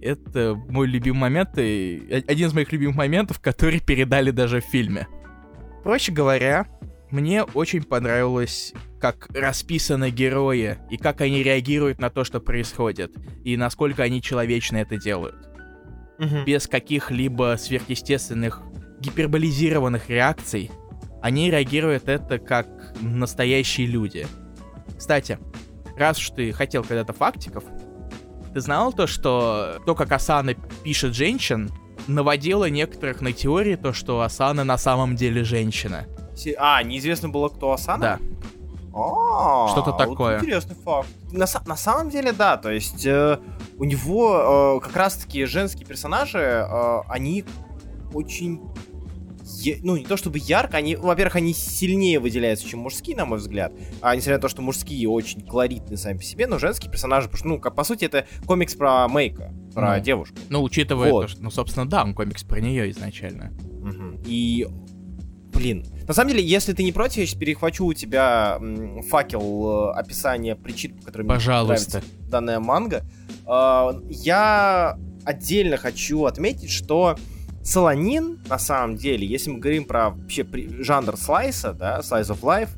[0.00, 5.08] Это мой любимый момент, и один из моих любимых моментов, который передали даже в фильме.
[5.84, 6.66] Проще говоря,
[7.10, 13.12] мне очень понравилось, как расписаны герои, и как они реагируют на то, что происходит,
[13.44, 15.36] и насколько они человечно это делают
[16.18, 16.44] Мгм.
[16.44, 18.62] без каких-либо сверхъестественных
[19.00, 20.70] гиперболизированных реакций,
[21.22, 22.66] они реагируют это как
[23.00, 24.26] настоящие люди.
[24.96, 25.38] Кстати,
[25.96, 27.64] раз уж ты хотел когда-то фактиков,
[28.54, 31.70] ты знал то, что то, как Асана пишет женщин,
[32.06, 36.06] наводило некоторых на теории то, что Асана на самом деле женщина.
[36.58, 38.00] А, неизвестно было, кто Асана?
[38.00, 38.18] Да.
[38.94, 40.38] А, Что-то вот такое.
[40.38, 41.08] Интересный факт.
[41.32, 43.38] На, са- на самом деле, да, то есть э,
[43.78, 47.44] у него э, как раз-таки женские персонажи, э, они
[48.14, 48.60] очень,
[49.62, 53.38] е- ну не то чтобы ярко, они, во-первых, они сильнее выделяются, чем мужские, на мой
[53.38, 53.72] взгляд.
[54.00, 57.38] А несмотря на то, что мужские очень колоритные сами по себе, но женские персонажи, потому
[57.38, 60.02] что, ну, как, по сути, это комикс про Мейка, про Ну.
[60.02, 60.36] девушку.
[60.48, 61.22] Ну, учитывая Вот.
[61.22, 63.52] то, что, ну, собственно, да, он комикс про нее изначально.
[63.82, 64.22] Мгм.
[64.24, 64.66] И,
[65.56, 68.60] блин, на самом деле, если ты не против, я сейчас перехвачу у тебя
[69.08, 71.98] факел э, описания причин, по которым мне Пожалуйста.
[71.98, 73.04] нравится данная манга.
[73.46, 77.16] А, Я отдельно хочу отметить, что
[77.64, 80.46] Солонин, на самом деле, если мы говорим про вообще
[80.80, 82.70] жанр слайса, да, slice of life,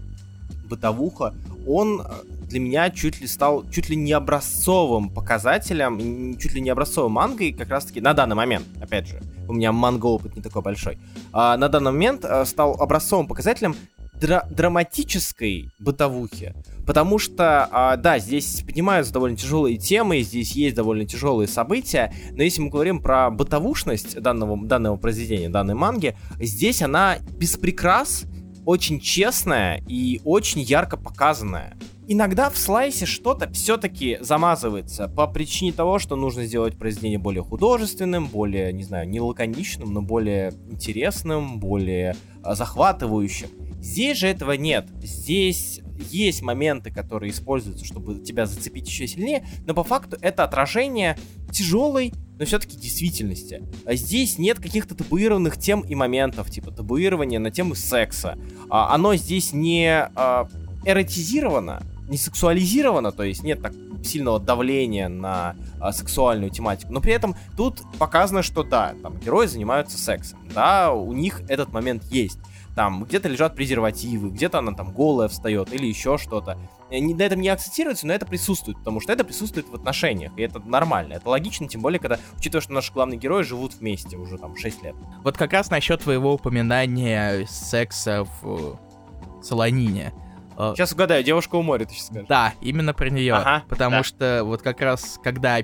[0.68, 1.34] бытовуха,
[1.66, 2.04] он э,
[2.48, 7.52] для меня чуть ли стал чуть ли не образцовым показателем, чуть ли не образцовой мангой
[7.52, 10.98] как раз-таки на данный момент, опять же, у меня манго-опыт не такой большой,
[11.32, 13.74] а, на данный момент э, стал образцовым показателем
[14.18, 16.54] дра- драматической бытовухи.
[16.86, 22.42] Потому что, а, да, здесь поднимаются довольно тяжелые темы, здесь есть довольно тяжелые события, но
[22.42, 28.24] если мы говорим про бытовушность данного, данного произведения, данной манги, здесь она без прикрас,
[28.68, 31.74] очень честная и очень ярко показанная.
[32.06, 38.26] Иногда в слайсе что-то все-таки замазывается по причине того, что нужно сделать произведение более художественным,
[38.26, 43.48] более, не знаю, не лаконичным, но более интересным, более а, захватывающим.
[43.80, 44.86] Здесь же этого нет.
[45.02, 51.16] Здесь есть моменты, которые используются, чтобы тебя зацепить еще сильнее, но по факту это отражение
[51.52, 53.62] тяжелой, но все-таки действительности.
[53.84, 58.38] А здесь нет каких-то табуированных тем и моментов, типа табуирования на тему секса.
[58.70, 60.48] А, оно здесь не а,
[60.84, 63.72] эротизировано, не сексуализировано, то есть нет так
[64.04, 69.46] сильного давления на а, сексуальную тематику, но при этом тут показано, что да, там герои
[69.46, 72.38] занимаются сексом, да, у них этот момент есть.
[72.78, 76.56] Там где-то лежат презервативы, где-то она там голая встает или еще что-то.
[76.92, 80.42] Не- На этом не акцентируется, но это присутствует, потому что это присутствует в отношениях, и
[80.42, 84.38] это нормально, это логично, тем более, когда, учитывая, что наши главные герои живут вместе уже
[84.38, 84.94] там 6 лет.
[85.24, 90.12] Вот как раз насчет твоего упоминания секса в э, Солонине.
[90.56, 92.28] Э, Сейчас угадаю, девушка у моря, ты сейчас скажешь.
[92.28, 93.34] Да, именно про нее.
[93.34, 94.02] Ага, потому да.
[94.04, 95.58] что вот как раз, когда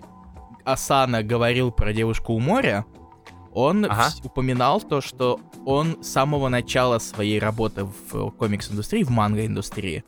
[0.64, 2.84] Асана говорил про девушку у моря,
[3.54, 4.10] он Ага.
[4.24, 10.04] упоминал то, что он с самого начала своей работы в комикс-индустрии, в манго-индустрии,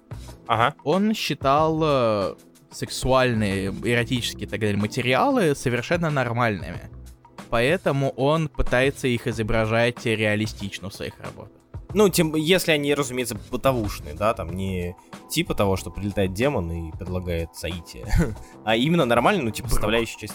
[0.46, 0.74] Ага.
[0.85, 2.35] он считал э,
[2.70, 6.90] сексуальные, эротические и так далее материалы совершенно нормальными.
[7.48, 11.52] Поэтому он пытается их изображать реалистично в своих работах.
[11.94, 14.96] Ну, тем, если они, разумеется, бытовушные, да, там не
[15.31, 18.07] типа того, что прилетает демон и предлагает соитие,
[18.64, 20.35] а именно нормально, ну, типа, составляющая часть.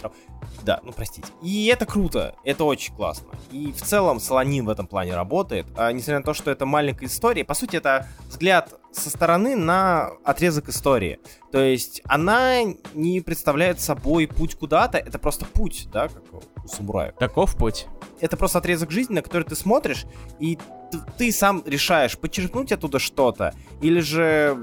[0.64, 1.28] Да, ну, простите.
[1.42, 3.30] И это круто, это очень классно.
[3.52, 7.06] И в целом Солонин в этом плане работает, а, несмотря на то, что это маленькая
[7.06, 11.20] история, по сути, это взгляд со стороны на отрезок истории.
[11.52, 12.62] То есть она
[12.94, 16.24] не представляет собой путь куда-то, это просто путь, да, как
[16.66, 17.88] самураев Таков путь.
[18.20, 20.06] это просто отрезок жизни, на который ты смотришь,
[20.40, 24.58] и т- ты сам решаешь, подчеркнуть оттуда что-то, или же,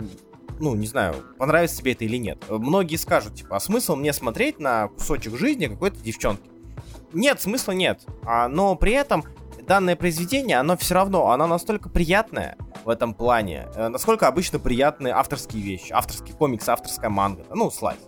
[0.61, 2.45] ну, не знаю, понравится тебе это или нет.
[2.49, 6.49] Многие скажут, типа, а смысл мне смотреть на кусочек жизни какой-то девчонки?
[7.13, 8.05] Нет, смысла нет.
[8.25, 9.25] А, но при этом
[9.67, 15.13] данное произведение, оно все равно, оно настолько приятное в этом плане, э, насколько обычно приятные
[15.15, 17.99] авторские вещи, авторский комикс, авторская манга, ну, слайд.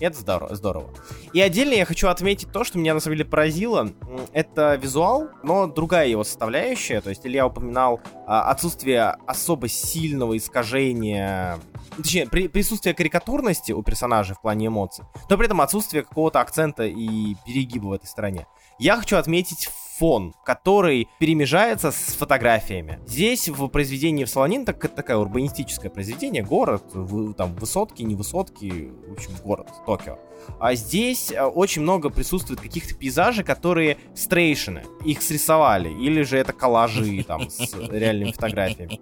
[0.00, 0.90] Это здорово, здорово.
[1.32, 3.90] И отдельно я хочу отметить то, что меня на самом деле поразило.
[4.32, 7.00] Это визуал, но другая его составляющая.
[7.00, 11.58] То есть Илья упоминал а, отсутствие особо сильного искажения
[11.96, 16.84] точнее, при, присутствие карикатурности у персонажей в плане эмоций, но при этом отсутствие какого-то акцента
[16.84, 18.46] и перегиба в этой стороне.
[18.78, 23.00] Я хочу отметить фон, который перемежается с фотографиями.
[23.06, 28.92] Здесь в произведении в Солонин так, такое урбанистическое произведение, город, в, там высотки, не высотки,
[29.08, 30.18] в общем, город Токио.
[30.60, 34.84] А здесь э, очень много присутствует каких-то пейзажей, которые стрейшины.
[35.04, 35.90] Их срисовали.
[35.90, 39.00] Или же это коллажи там с реальными фотографиями.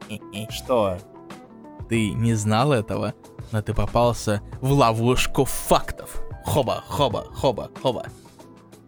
[0.51, 0.99] Что?
[1.91, 3.13] Ты не знал этого,
[3.53, 6.23] но ты попался в ловушку фактов.
[6.47, 8.07] Хоба, хоба, хоба, хоба.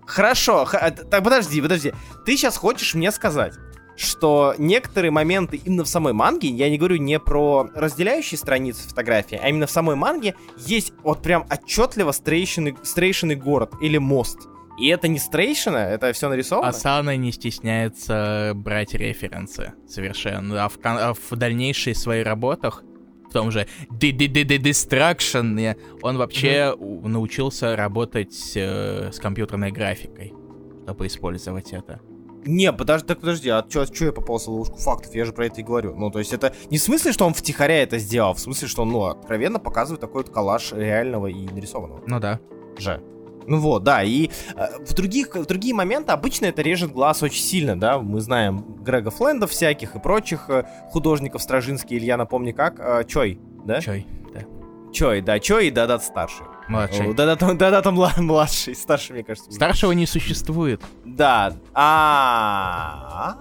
[0.09, 1.93] Хорошо, х- так подожди, подожди.
[2.25, 3.55] Ты сейчас хочешь мне сказать,
[3.97, 9.39] что некоторые моменты именно в самой манге, я не говорю не про разделяющие страницы фотографии,
[9.41, 14.39] а именно в самой манге есть вот прям отчетливо стрейшенный, стрейшенный город или мост.
[14.79, 16.69] И это не стрейшина, это все нарисовано?
[16.69, 20.65] Асана не стесняется брать референсы совершенно.
[20.65, 22.83] А в, а в дальнейшей своих работах
[23.29, 27.09] в том же Destruction, он вообще mm-hmm.
[27.09, 30.33] научился работать э, с компьютерной графикой,
[30.85, 32.01] чтобы использовать это.
[32.45, 35.15] Не, подожди, так подожди, а чё, чё я попался в ловушку фактов?
[35.15, 35.95] Я же про это и говорю.
[35.97, 38.83] Ну, то есть это не в смысле, что он втихаря это сделал, в смысле, что
[38.83, 42.03] он, ну, откровенно показывает такой вот коллаж реального и нарисованного.
[42.07, 42.41] Ну да.
[42.79, 43.03] Же.
[43.49, 47.43] Ну вот, да, и э, в, других, в другие моменты обычно это режет глаз очень
[47.43, 52.79] сильно, да, мы знаем Грега Флендов всяких и прочих э, художников, Стражинский, Илья, напомни как,
[52.79, 53.81] э, Чой, да?
[53.81, 54.41] Чой, да.
[54.93, 56.45] Чой, да, Чой и Дадат старший.
[56.69, 57.15] Младший.
[57.15, 57.87] Дадат, Дадат
[58.19, 59.51] младший, старший, мне кажется.
[59.51, 60.83] Старшего не существует.
[61.07, 63.39] Да, а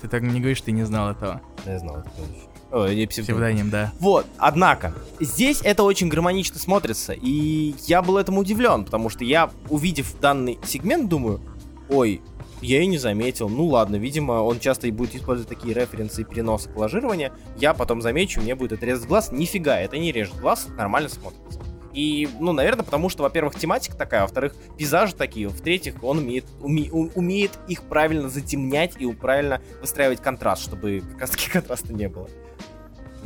[0.00, 1.40] Ты так не говоришь, ты не знал этого.
[1.64, 2.45] Я знал это, конечно.
[2.70, 3.36] О, не псевдоним.
[3.36, 3.92] псевдоним, да.
[4.00, 9.50] Вот, однако, здесь это очень гармонично смотрится, и я был этому удивлен, потому что я,
[9.68, 11.40] увидев данный сегмент, думаю,
[11.88, 12.20] ой,
[12.60, 13.48] я и не заметил.
[13.48, 17.32] Ну ладно, видимо, он часто и будет использовать такие референсы и переносы коллажирования.
[17.56, 19.30] Я потом замечу, мне будет это резать глаз.
[19.30, 21.60] Нифига, это не режет глаз, нормально смотрится.
[21.92, 26.90] И, ну, наверное, потому что, во-первых, тематика такая, во-вторых, пейзажи такие, в-третьих, он умеет, уме,
[26.90, 32.28] умеет их правильно затемнять и правильно выстраивать контраст, чтобы как раз таки контраста не было.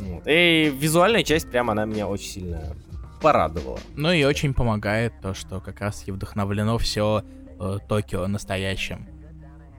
[0.01, 0.23] Вот.
[0.25, 2.75] И визуальная часть прямо она меня очень сильно
[3.21, 3.79] порадовала.
[3.95, 7.23] Ну и очень помогает то, что как раз и вдохновлено все
[7.59, 9.07] э, Токио настоящим.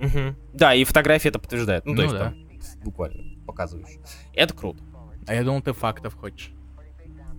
[0.00, 0.36] Угу.
[0.54, 1.84] Да, и фотографии это подтверждает.
[1.84, 2.24] Ну, то ну, есть да.
[2.24, 2.36] там
[2.84, 4.00] буквально показывающие.
[4.34, 4.82] Это круто.
[5.26, 6.52] А я думал, ты фактов хочешь.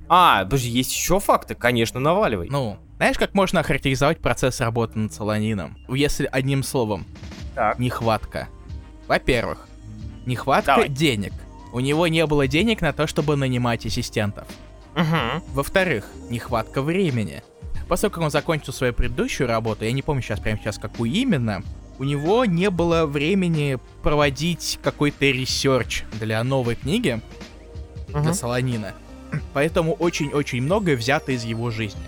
[0.07, 1.55] А, подожди, есть еще факты?
[1.55, 2.47] Конечно, наваливай.
[2.49, 5.77] Ну, знаешь, как можно охарактеризовать процесс работы над солонином?
[5.87, 7.05] Если одним словом.
[7.55, 7.79] Так.
[7.79, 8.47] Нехватка.
[9.07, 9.67] Во-первых,
[10.25, 10.89] нехватка Давай.
[10.89, 11.33] денег.
[11.73, 14.47] У него не было денег на то, чтобы нанимать ассистентов.
[14.95, 15.43] Угу.
[15.53, 17.41] Во-вторых, нехватка времени.
[17.89, 21.63] Поскольку он закончил свою предыдущую работу, я не помню сейчас прямо сейчас какую именно,
[21.97, 27.19] у него не было времени проводить какой-то research для новой книги,
[28.09, 28.19] угу.
[28.19, 28.93] для Соланина.
[29.53, 32.03] Поэтому очень-очень многое взято из его жизни.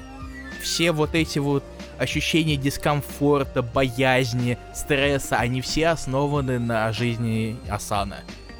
[0.61, 1.63] Все вот эти вот
[1.97, 8.17] ощущения дискомфорта, боязни, стресса, они все основаны на жизни Асано.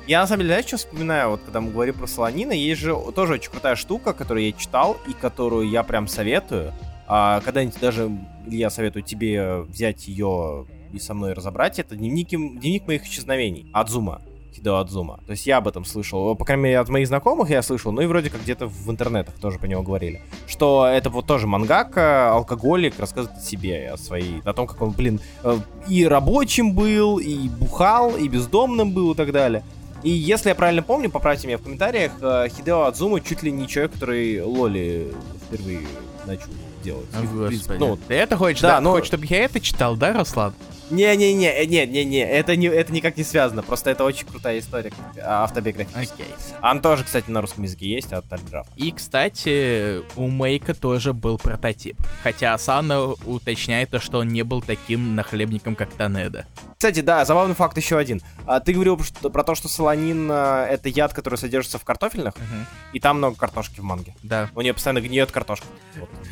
[0.07, 2.95] Я на самом деле, знаешь, что вспоминаю, вот когда мы говорим про Солонина, есть же
[3.15, 6.73] тоже очень крутая штука, которую я читал и которую я прям советую.
[7.07, 8.11] А, когда-нибудь даже
[8.45, 11.79] я советую тебе взять ее и со мной разобрать.
[11.79, 13.65] Это дневник, дневник моих исчезновений.
[13.73, 14.21] Адзума.
[14.53, 15.21] Хидо Адзума.
[15.25, 16.35] То есть я об этом слышал.
[16.35, 19.33] По крайней мере, от моих знакомых я слышал, ну и вроде как где-то в интернетах
[19.35, 20.21] тоже по него говорили.
[20.45, 24.91] Что это вот тоже мангака, алкоголик, рассказывает о себе, о своей, о том, как он,
[24.91, 25.57] блин, э,
[25.89, 29.63] и рабочим был, и бухал, и бездомным был и так далее.
[30.05, 33.67] И если я правильно помню, поправьте меня в комментариях, э, Хидео Адзума чуть ли не
[33.67, 35.11] человек, который Лоли
[35.47, 35.79] впервые
[36.27, 36.45] начал
[36.83, 37.07] делать.
[37.11, 37.79] О.
[37.79, 38.91] Ну, ты это хочешь, да, да но...
[38.91, 40.53] хочешь, чтобы я это читал, да, Руслан?
[40.89, 46.27] Не-не-не, э, не-не-не, это, не, это никак не связано, просто это очень крутая история автобиографическая.
[46.27, 46.35] Окей.
[46.61, 48.67] Он тоже, кстати, на русском языке есть, от Тальграф.
[48.75, 54.61] И, кстати, у Мейка тоже был прототип, хотя Асана уточняет то, что он не был
[54.61, 56.45] таким нахлебником, как Танеда.
[56.77, 58.21] Кстати, да, забавный факт еще один.
[58.45, 62.35] А, ты говорил что, про то, что солонин а, это яд, который содержится в картофельных,
[62.35, 62.65] угу.
[62.93, 64.13] и там много картошки в манге.
[64.23, 64.49] Да.
[64.53, 65.65] У нее постоянно гниет картошка.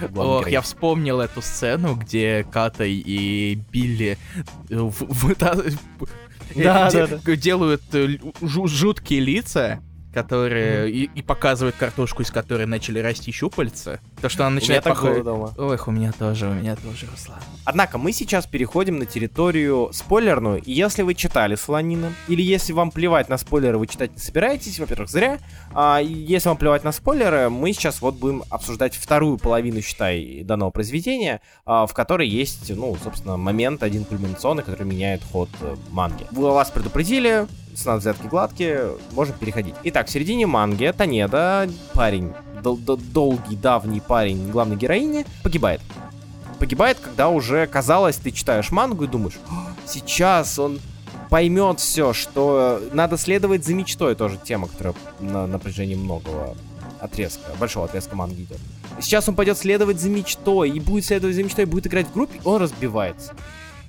[0.10, 4.18] Вот, Ох, я вспомнил эту сцену, где Катай и Билли
[6.56, 7.36] да, да, да.
[7.36, 7.82] делают
[8.42, 9.80] жуткие лица,
[10.14, 14.00] которые и, и показывают картошку, из которой начали расти щупальца.
[14.24, 15.26] То, что она начинает походить.
[15.28, 17.40] Ох, у меня тоже, у меня тоже, Руслан.
[17.66, 22.90] Однако мы сейчас переходим на территорию спойлерную, и если вы читали Солонина, или если вам
[22.90, 25.40] плевать на спойлеры, вы читать не собираетесь, во-первых, зря,
[25.74, 30.70] а если вам плевать на спойлеры, мы сейчас вот будем обсуждать вторую половину, считай, данного
[30.70, 36.26] произведения, а, в которой есть, ну, собственно, момент один кульминационный, который меняет ход э, манги.
[36.32, 39.76] Вы вас предупредили, цена взятки гладкие, можем переходить.
[39.84, 45.82] Итак, в середине манги Танеда, парень, дол долгий, давний парень главной героини, погибает.
[46.60, 49.40] Погибает, когда уже, казалось, ты читаешь мангу и думаешь,
[49.86, 50.80] сейчас он
[51.30, 56.56] поймет все, что надо следовать за мечтой, тоже тема, которая на напряжении многого
[57.00, 58.60] отрезка, большого отрезка манги идет.
[59.02, 62.40] Сейчас он пойдет следовать за мечтой, и будет следовать за мечтой, будет играть в группе,
[62.46, 63.34] он разбивается.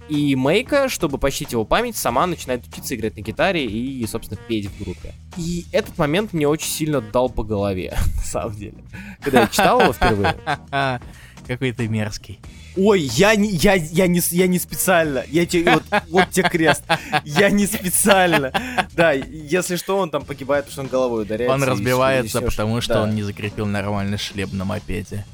[0.09, 4.67] И Мейка, чтобы почтить его память, сама начинает учиться играть на гитаре и, собственно, петь
[4.67, 5.15] в группе.
[5.37, 8.85] И этот момент мне очень сильно дал по голове, на самом деле.
[9.23, 10.37] Когда я читал его впервые.
[11.47, 12.41] Какой ты мерзкий.
[12.77, 15.23] Ой, я не, я, я не, я не специально.
[15.29, 16.83] Я тебе, вот, вот тебе крест.
[17.25, 18.53] Я не специально.
[18.95, 21.55] Да, если что, он там погибает, потому что он головой ударяется.
[21.55, 23.03] Он разбивается, потому что да.
[23.03, 25.25] он не закрепил нормальный шлем на мопеде.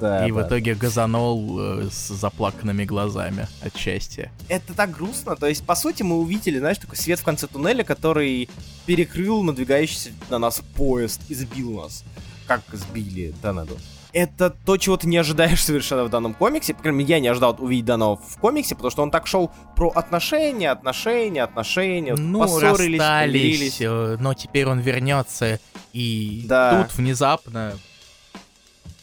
[0.00, 0.34] Да, и да.
[0.34, 4.30] в итоге газанул э, с заплаканными глазами от счастья.
[4.48, 5.36] Это так грустно.
[5.36, 8.48] То есть, по сути, мы увидели, знаешь, такой свет в конце туннеля, который
[8.86, 12.04] перекрыл надвигающийся на нас поезд и сбил нас.
[12.46, 13.74] Как сбили Торнадо.
[14.12, 16.74] Это то, чего ты не ожидаешь совершенно в данном комиксе.
[16.74, 19.50] По крайней мере, я не ожидал увидеть данного в комиксе, потому что он так шел
[19.76, 22.14] про отношения, отношения, отношения.
[22.14, 25.60] Ну, поссорились, расстались, э, но теперь он вернется,
[25.92, 26.82] и да.
[26.82, 27.74] тут внезапно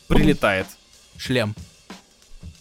[0.08, 0.68] прилетает.
[1.18, 1.56] Шлем.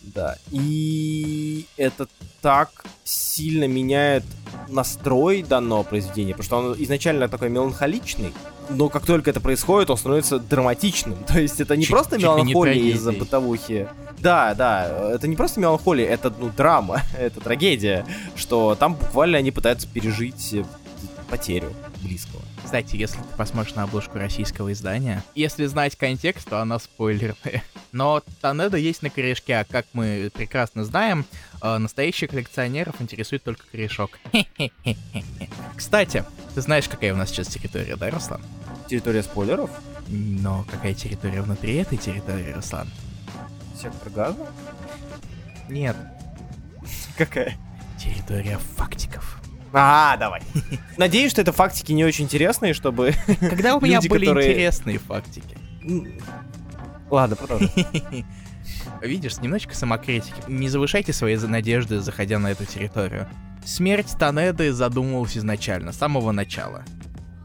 [0.02, 0.36] Да.
[0.50, 2.08] И это
[2.40, 4.24] так сильно меняет
[4.68, 8.32] настрой данного произведения, потому что он изначально такой меланхоличный,
[8.68, 11.16] но как только это происходит, он становится драматичным.
[11.26, 13.88] То есть это не Ч- просто меланхолия из-за бытовухи.
[14.18, 19.50] Да, да, это не просто меланхолия, это ну, драма, это трагедия, что там буквально они
[19.50, 20.54] пытаются пережить
[21.24, 22.42] потерю близкого.
[22.62, 27.62] Кстати, если ты посмотришь на обложку российского издания, если знать контекст, то она спойлерная.
[27.92, 31.24] Но Танеда есть на корешке, а как мы прекрасно знаем,
[31.62, 34.18] э, настоящих коллекционеров интересует только корешок.
[35.76, 38.42] Кстати, ты знаешь, какая у нас сейчас территория, да, Руслан?
[38.88, 39.70] Территория спойлеров?
[40.08, 42.88] Но какая территория внутри этой территории, Руслан?
[43.80, 44.46] Сектор газа?
[45.68, 45.96] Нет.
[47.16, 47.56] Какая?
[47.98, 49.40] Территория фактиков.
[49.76, 50.40] А, давай.
[50.96, 53.12] Надеюсь, что это фактики не очень интересные, чтобы...
[53.40, 54.52] Когда у меня люди, были которые...
[54.52, 55.58] интересные фактики?
[57.10, 57.68] Ладно, продолжим.
[59.02, 60.34] Видишь, немножечко самокритики.
[60.46, 63.28] Не завышайте свои надежды, заходя на эту территорию.
[63.64, 66.84] Смерть Танеды задумывалась изначально, с самого начала.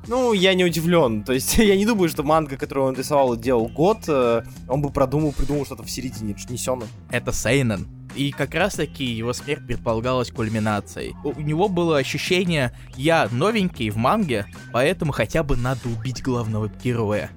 [0.08, 1.24] Ну, я не удивлен.
[1.24, 4.92] То есть, я не думаю, что манга, которую он рисовал, делал год, э, он бы
[4.92, 6.34] продумал, придумал что-то в середине.
[6.34, 7.88] Это не Это Сейнен.
[8.16, 11.16] И как раз-таки его смерть предполагалась кульминацией.
[11.24, 16.70] У, у него было ощущение, я новенький в манге, поэтому хотя бы надо убить главного
[16.84, 17.30] героя.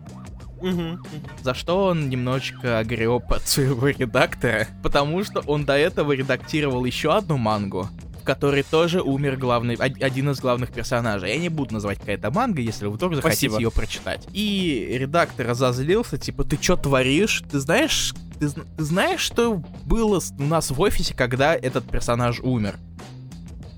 [0.63, 0.99] Угу.
[1.43, 7.15] За что он немножечко огреб от своего редактора, потому что он до этого редактировал еще
[7.15, 7.89] одну мангу,
[8.21, 11.31] в которой тоже умер главный, один из главных персонажей.
[11.31, 13.61] Я не буду называть какая-то манга, если вы вдруг захотите Спасибо.
[13.61, 14.29] ее прочитать.
[14.33, 17.43] И редактор разозлился, типа, ты что творишь?
[17.51, 22.79] Ты знаешь, ты, ты знаешь, что было у нас в офисе, когда этот персонаж умер?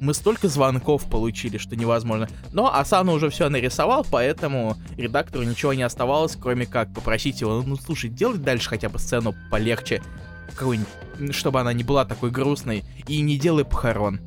[0.01, 2.29] мы столько звонков получили, что невозможно.
[2.53, 7.77] Но Асана уже все нарисовал, поэтому редактору ничего не оставалось, кроме как попросить его, ну
[7.77, 10.03] слушай, делай дальше хотя бы сцену полегче,
[10.57, 14.21] какую-нибудь, чтобы она не была такой грустной, и не делай похорон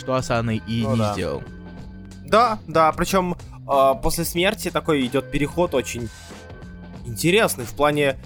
[0.00, 1.12] что Асана и ну, не да.
[1.12, 1.42] сделал.
[2.24, 3.36] Да, да, причем
[3.70, 6.08] э, после смерти такой идет переход очень
[7.04, 8.16] интересный в плане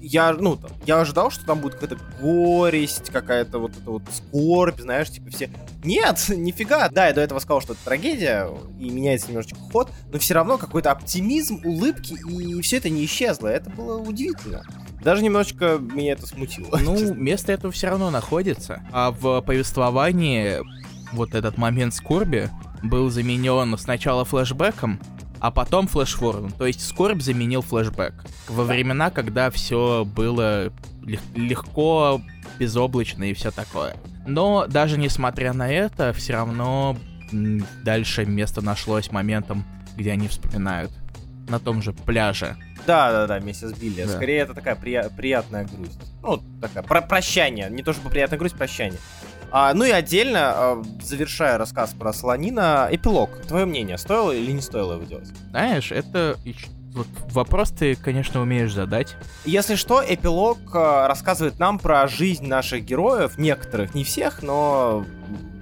[0.00, 5.10] я, ну, я ожидал, что там будет какая-то горесть, какая-то вот эта вот скорбь, знаешь,
[5.10, 5.50] типа все...
[5.84, 6.88] Нет, нифига.
[6.88, 10.58] Да, я до этого сказал, что это трагедия, и меняется немножечко ход, но все равно
[10.58, 13.48] какой-то оптимизм, улыбки, и все это не исчезло.
[13.48, 14.64] Это было удивительно.
[15.02, 16.78] Даже немножечко меня это смутило.
[16.82, 17.14] Ну, честно.
[17.14, 18.82] место этого все равно находится.
[18.92, 20.60] А в повествовании
[21.12, 22.48] вот этот момент скорби
[22.82, 24.98] был заменен сначала флэшбэком,
[25.40, 26.52] а потом флешфорвардом.
[26.52, 28.14] То есть скорбь заменил флэшбэк.
[28.48, 30.72] Во времена, когда все было
[31.34, 32.20] легко,
[32.58, 33.96] безоблачно и все такое.
[34.26, 36.96] Но даже несмотря на это, все равно
[37.32, 39.64] дальше место нашлось моментом,
[39.96, 40.92] где они вспоминают
[41.48, 42.56] на том же пляже.
[42.86, 44.04] Да, да, да, вместе с Билли.
[44.04, 44.08] Да.
[44.08, 45.02] Скорее, это такая при...
[45.16, 46.00] приятная грусть.
[46.22, 47.68] Ну, такая про прощание.
[47.70, 48.98] Не то чтобы приятная грусть, прощание.
[49.52, 53.30] А, ну и отдельно, а, завершая рассказ про Солонина, эпилог.
[53.46, 55.28] Твое мнение, стоило или не стоило его делать?
[55.50, 56.36] Знаешь, это
[56.92, 59.16] Вот вопрос ты, конечно, умеешь задать.
[59.44, 65.04] Если что, эпилог э, рассказывает нам про жизнь наших героев, некоторых, не всех, но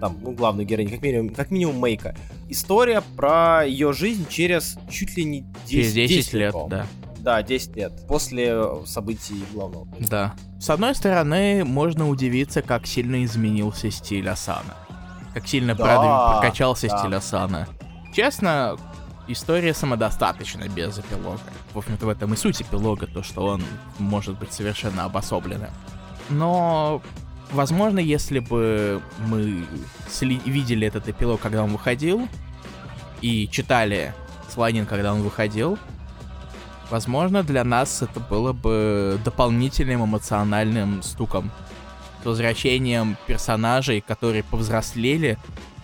[0.01, 2.16] там, ну, главную героиню, как минимум, как минимум Мейка.
[2.49, 6.86] История про ее жизнь через чуть ли не 10, Через 10, 10 лет, да.
[7.28, 7.92] Да, 10 лет.
[8.08, 8.56] После
[8.86, 9.86] событий главного.
[10.00, 10.34] Да.
[10.58, 14.74] С одной стороны, можно удивиться, как сильно изменился стиль Асана.
[15.34, 16.96] Как сильно Да, продвиг- прокачался да.
[16.98, 17.68] стиль Асана.
[18.14, 18.78] Честно,
[19.28, 21.38] история самодостаточна без эпилога.
[21.74, 23.62] В общем-то, в этом и суть эпилога, то, что он
[23.98, 25.68] может быть совершенно обособленным.
[26.30, 27.02] Но,
[27.52, 29.66] возможно, если бы мы
[30.08, 32.26] сли- видели этот эпилог, когда он выходил,
[33.20, 34.14] и читали
[34.48, 35.78] Сланин, когда он выходил,
[36.91, 41.51] возможно, для нас это было бы дополнительным эмоциональным стуком.
[42.22, 45.39] С возвращением персонажей, которые повзрослели,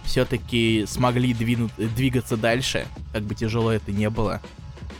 [0.04, 4.40] все-таки смогли двину- двигаться дальше, как бы тяжело это не было,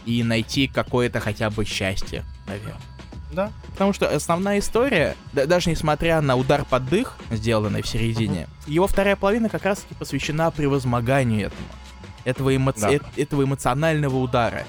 [0.07, 2.81] и найти какое-то хотя бы счастье, наверное.
[3.33, 3.51] Да.
[3.73, 8.87] Потому что основная история, да- даже несмотря на удар под дых, сделанный в середине, его
[8.87, 11.69] вторая половина как раз-таки посвящена превозмоганию этому.
[12.25, 12.93] Этого, эмо- Да.
[12.93, 14.65] э- этого эмоционального удара.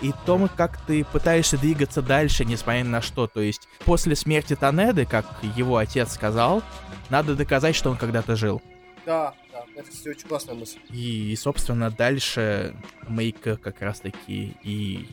[0.00, 3.26] И тому, как ты пытаешься двигаться дальше, несмотря ни на что.
[3.26, 5.26] То есть, после смерти Танеды, как
[5.56, 6.62] его отец сказал,
[7.10, 8.62] надо доказать, что он когда-то жил.
[9.06, 10.78] Да, да, это, кстати, очень классная мысль.
[10.90, 12.76] И, собственно, дальше
[13.08, 15.08] Мейка как раз-таки и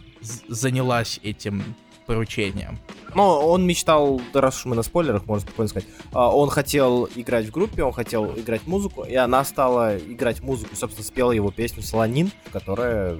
[0.47, 1.63] занялась этим
[2.05, 2.77] поручением.
[3.13, 7.07] Но он мечтал, да раз уж мы на спойлерах, можно спокойно сказать, а, он хотел
[7.15, 11.51] играть в группе, он хотел играть музыку, и она стала играть музыку, собственно, спела его
[11.51, 13.19] песню «Солонин», которая,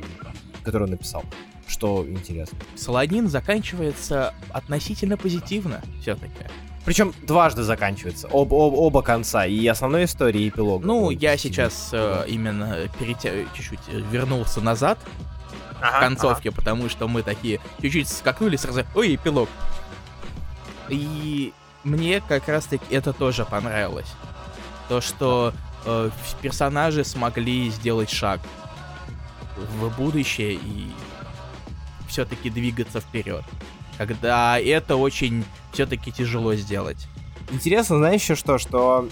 [0.64, 1.24] которую он написал.
[1.68, 2.58] Что интересно.
[2.76, 6.46] Солонин заканчивается относительно позитивно, все-таки.
[6.86, 10.84] Причем дважды заканчивается, об, об- оба конца, и основной истории, и эпилог.
[10.84, 13.80] Ну, я сейчас э, именно перетя- чуть-чуть
[14.12, 15.00] вернулся назад
[15.82, 18.84] Ага, в концовке, потому что мы такие чуть-чуть скакнули сразу.
[18.94, 19.50] Ой, эпилог.
[20.90, 21.54] И
[21.84, 24.12] мне как раз-таки это тоже понравилось.
[24.88, 25.54] То, что
[25.86, 26.12] э,
[26.44, 28.40] персонажи смогли сделать шаг
[29.80, 30.92] в будущее и
[32.08, 33.44] все-таки двигаться вперед.
[33.98, 37.08] Когда это очень все-таки тяжело сделать.
[37.52, 39.08] Интересно, знаешь еще что, что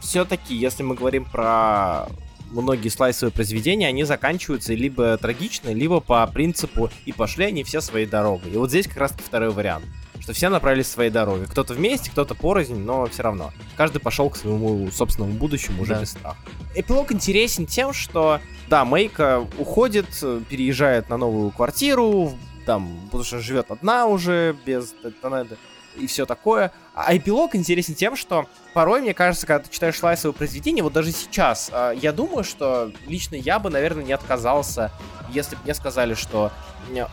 [0.00, 2.06] все-таки, если мы говорим про
[2.50, 8.06] многие слайсовые произведения, они заканчиваются либо трагично, либо по принципу «и пошли они все своей
[8.06, 8.50] дорогой».
[8.52, 9.84] И вот здесь как раз-таки второй вариант.
[10.20, 11.46] Что все направились своей дорогой.
[11.46, 13.52] Кто-то вместе, кто-то порознь, но все равно.
[13.76, 16.00] Каждый пошел к своему собственному будущему уже Да.
[16.00, 16.38] без страха.
[16.74, 22.32] Эпилог интересен тем, что, да, Мейка уходит, э, переезжает на новую квартиру,
[22.64, 25.58] там, потому что живет одна уже, без Танеды
[25.96, 26.72] и все такое.
[26.94, 31.12] А эпилог интересен тем, что порой, мне кажется, когда ты читаешь слайсовое произведение, вот даже
[31.12, 34.90] сейчас, а, я думаю, что лично я бы, наверное, не отказался,
[35.30, 36.52] если бы мне сказали, что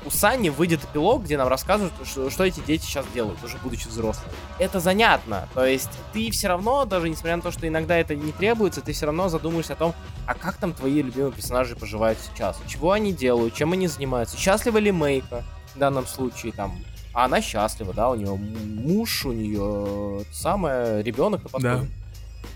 [0.05, 3.87] у Сани выйдет эпилог, где нам рассказывают, что, что эти дети сейчас делают, уже будучи
[3.87, 4.31] взрослыми.
[4.57, 5.47] Это занятно.
[5.53, 8.93] То есть ты все равно, даже несмотря на то, что иногда это не требуется, ты
[8.93, 12.59] все равно задумаешься о том, а как там твои любимые персонажи поживают сейчас?
[12.67, 13.53] Чего они делают?
[13.53, 14.37] Чем они занимаются?
[14.37, 15.43] Счастлива ли Мейка
[15.75, 16.51] в данном случае?
[16.51, 16.83] Там,
[17.19, 21.91] а она счастлива, да, у нее муж, у нее самое, ребенок на подходе.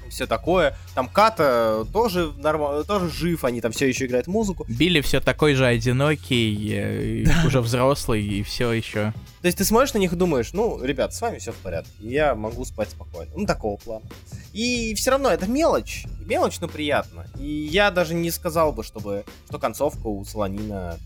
[0.09, 0.77] Все такое.
[0.95, 4.63] Там Ката тоже нормально, тоже жив, они там все еще играют музыку.
[4.69, 9.11] Билли все такой же одинокий, э, уже взрослый, и все еще.
[9.41, 11.91] То есть ты смотришь на них и думаешь, ну, ребят, с вами все в порядке,
[11.99, 13.31] я могу спать спокойно.
[13.35, 14.05] Ну, такого плана.
[14.53, 16.05] И все равно это мелочь.
[16.25, 17.25] Мелочь, но приятно.
[17.37, 20.99] И я даже не сказал бы, чтобы, что концовка у Солонина,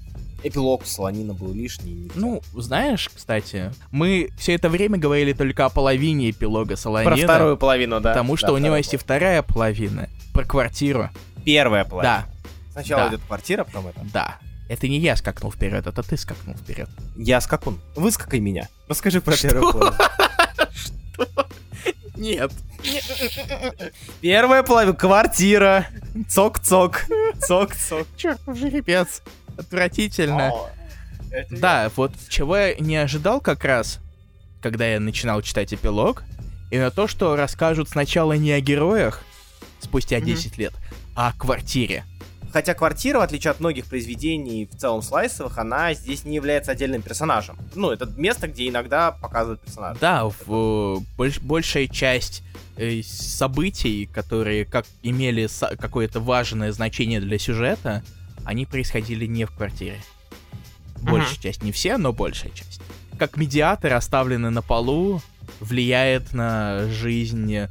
[0.44, 1.94] эпилог Солонина был лишний.
[1.94, 2.14] нельзя.
[2.16, 7.16] Ну, знаешь, кстати, мы все это время говорили только о половине эпилога Солонина.
[7.16, 8.10] про вторую половину, да.
[8.12, 10.10] Потому что Да, у него есть и вторая половина.
[10.34, 11.10] Про квартиру.
[11.46, 12.26] Первая половина.
[12.28, 13.10] Да, Сначала да.
[13.16, 14.00] идет квартира, потом это.
[14.14, 14.38] да.
[14.70, 16.90] Это не я скакнул вперед, это ты скакнул вперед.
[17.16, 17.80] Я скакун.
[17.96, 18.68] Выскакай меня.
[18.90, 19.96] Расскажи про первую половину.
[22.18, 22.52] Нет.
[24.22, 24.94] Первая половина.
[24.94, 25.88] Квартира.
[26.28, 27.06] Цок-цок.
[27.48, 28.08] Цок-цок.
[28.18, 29.22] Черт, жеребец.
[29.58, 30.52] Отвратительно.
[31.52, 34.00] Да, вот чего я не ожидал как раз,
[34.62, 36.24] когда я начинал читать эпилог,
[36.72, 39.24] именно то, что расскажут сначала не о героях
[39.80, 40.26] спустя Мгм.
[40.28, 40.74] 10 лет,
[41.16, 42.04] а о квартире.
[42.54, 47.02] Хотя квартира, в отличие от многих произведений в целом слайсовых, она здесь не является отдельным
[47.02, 47.58] персонажем.
[47.76, 50.00] Ну, это место, где иногда показывают персонажа.
[50.00, 52.42] Да, в, э, больш- большая часть
[52.78, 55.48] э, событий, которые как имели
[55.78, 58.02] какое-то важное значение для сюжета,
[58.48, 60.00] они происходили не в квартире.
[61.02, 62.82] Большая часть, не все, но большая часть.
[63.20, 65.22] Как медиатор, оставленный на полу,
[65.60, 67.68] влияет на жизнь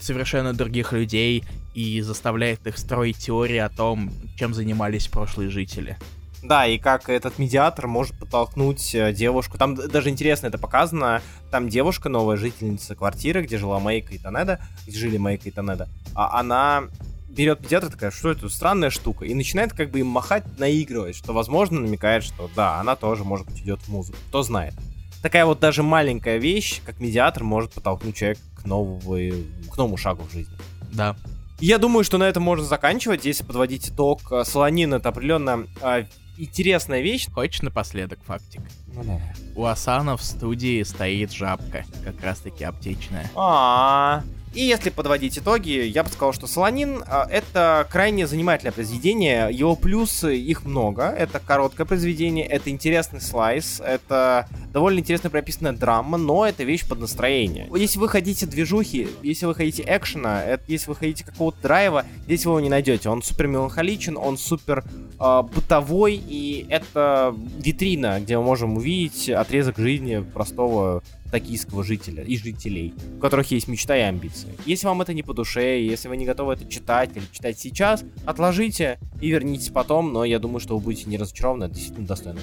[0.00, 5.96] совершенно других людей и заставляет их строить теории о том, чем занимались прошлые жители.
[6.42, 9.56] Да, и как этот медиатор может подтолкнуть э, девушку.
[9.56, 11.22] Там даже интересно это показано.
[11.50, 15.88] Там девушка, новая жительница квартиры, где жила Мейка и Танеда, где жили Мейка и Танеда.
[16.14, 16.84] А она
[17.28, 21.32] берет медиатор такая, что это странная штука, и начинает как бы им махать, наигрывать, что,
[21.32, 24.18] возможно, намекает, что да, она тоже, может быть, идет в музыку.
[24.28, 24.74] Кто знает.
[25.22, 30.24] Такая вот даже маленькая вещь, как медиатор, может подтолкнуть человека к, новой, к новому шагу
[30.24, 30.54] в жизни.
[30.92, 31.16] Да.
[31.60, 34.20] Я думаю, что на этом можно заканчивать, если подводить итог.
[34.44, 36.04] Солонин это определенно э,
[36.36, 37.28] интересная вещь.
[37.32, 38.60] Хочешь напоследок фактик?
[38.88, 39.34] Ну, давай.
[39.56, 43.30] У Асана в студии стоит жабка, как раз таки аптечная.
[43.34, 44.22] А,
[44.54, 49.48] и если подводить итоги, я бы сказал, что Солонин а, это крайне занимательное произведение.
[49.50, 51.04] Его плюсы, их много.
[51.04, 57.00] Это короткое произведение, это интересный слайс, это довольно интересно прописанная драма, но это вещь под
[57.00, 57.68] настроение.
[57.74, 62.46] Если вы хотите движухи, если вы хотите экшена, это, если вы хотите какого-то драйва, здесь
[62.46, 63.08] вы его не найдете.
[63.08, 64.84] Он супер меланхоличен, он супер
[65.18, 71.02] э, бытовой, и это витрина, где мы можем увидеть отрезок жизни простого
[71.34, 74.56] токийского жителя и жителей, у которых есть мечта и амбиции.
[74.66, 78.04] Если вам это не по душе, если вы не готовы это читать или читать сейчас,
[78.24, 82.40] отложите и вернитесь потом, но я думаю, что вы будете не разочарованы, это действительно достойно.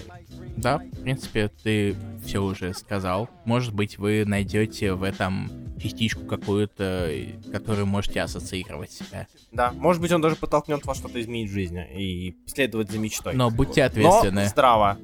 [0.57, 3.29] Да, в принципе, ты все уже сказал.
[3.45, 5.49] Может быть, вы найдете в этом
[5.81, 7.09] частичку какую-то,
[7.51, 9.27] которую можете ассоциировать себя.
[9.51, 13.33] Да, может быть, он даже подтолкнет вас что-то изменить в жизни и следовать за мечтой.
[13.35, 14.43] Но будьте ответственны.
[14.43, 14.97] Но здраво.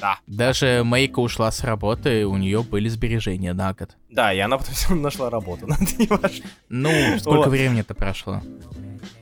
[0.00, 0.18] Да.
[0.26, 3.96] Даже Мейка ушла с работы, у нее были сбережения на год.
[4.10, 6.44] Да, и она потом нашла работу, но это не важно.
[6.68, 7.48] Ну, сколько Вот.
[7.48, 8.40] времени-то прошло?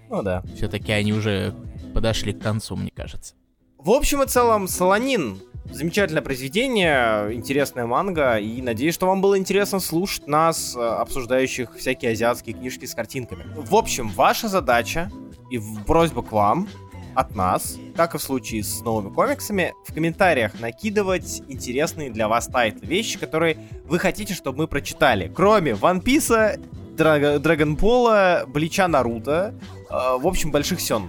[0.08, 0.42] Ну да.
[0.54, 1.54] Все-таки они уже
[1.94, 3.34] подошли к концу, мне кажется.
[3.78, 5.38] В общем и целом, Солонин.
[5.72, 12.12] Замечательное произведение, интересная манга, и надеюсь, что вам было интересно слушать нас, э, обсуждающих всякие
[12.12, 13.44] азиатские книжки с картинками.
[13.56, 15.10] В общем, ваша задача
[15.50, 16.68] и просьба к вам
[17.16, 22.46] от нас, как и в случае с новыми комиксами, в комментариях накидывать интересные для вас
[22.46, 23.56] тайтлы, вещи, которые
[23.86, 25.32] вы хотите, чтобы мы прочитали.
[25.34, 26.60] Кроме One Piece,
[26.96, 29.54] Драгонбола, Блича Наруто,
[29.90, 31.09] э, в общем, больших сёнэнов.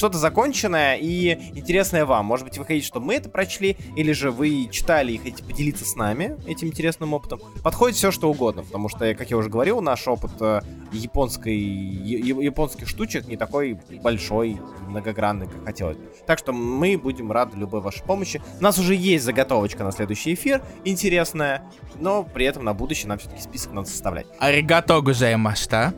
[0.00, 2.24] Что-то законченное и интересное вам.
[2.24, 5.84] Может быть, вы хотите, чтобы мы это прочли, или же вы читали и хотите поделиться
[5.84, 7.38] с нами этим интересным опытом.
[7.62, 12.88] Подходит все, что угодно, потому что, как я уже говорил, наш опыт э, японской, японских
[12.88, 16.10] штучек не такой большой, многогранный, как хотелось бы.
[16.26, 18.40] Так что мы будем рады любой вашей помощи.
[18.58, 21.62] У нас уже есть заготовочка на следующий эфир, интересная,
[21.98, 24.28] но при этом на будущее нам все-таки список надо составлять.
[24.38, 25.92] Аригато гузаимашта.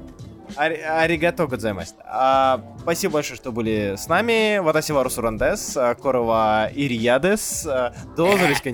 [0.56, 2.02] Ари- Аригато годзаймаста.
[2.06, 4.58] А, Спасибо большое, что были с нами.
[4.58, 7.66] Ватасива Русурандес, а, Корова Ирьядес.
[7.66, 8.70] а, До зависка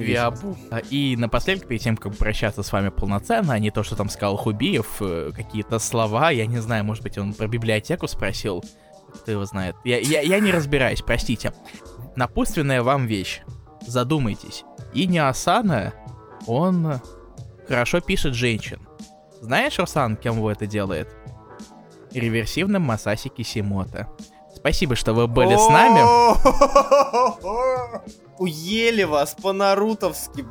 [0.70, 4.08] А, И напоследок, перед тем, как прощаться с вами полноценно, а не то, что там
[4.08, 8.64] сказал Хубиев, э, какие-то слова, я не знаю, может быть, он про библиотеку спросил,
[9.14, 9.76] кто его знает.
[9.84, 11.52] Я, я, я не разбираюсь, простите.
[12.16, 13.42] Напутственная вам вещь.
[13.86, 14.64] Задумайтесь.
[14.94, 15.92] Ини Асана,
[16.46, 17.00] он
[17.68, 18.80] хорошо пишет женщин.
[19.40, 21.08] Знаешь, Руслан, кем его это делает?
[22.12, 24.08] Реверсивным Масаси Кисимото.
[24.54, 26.00] Спасибо, что вы были с нами.
[28.38, 30.44] Уели вас по-нарутовски.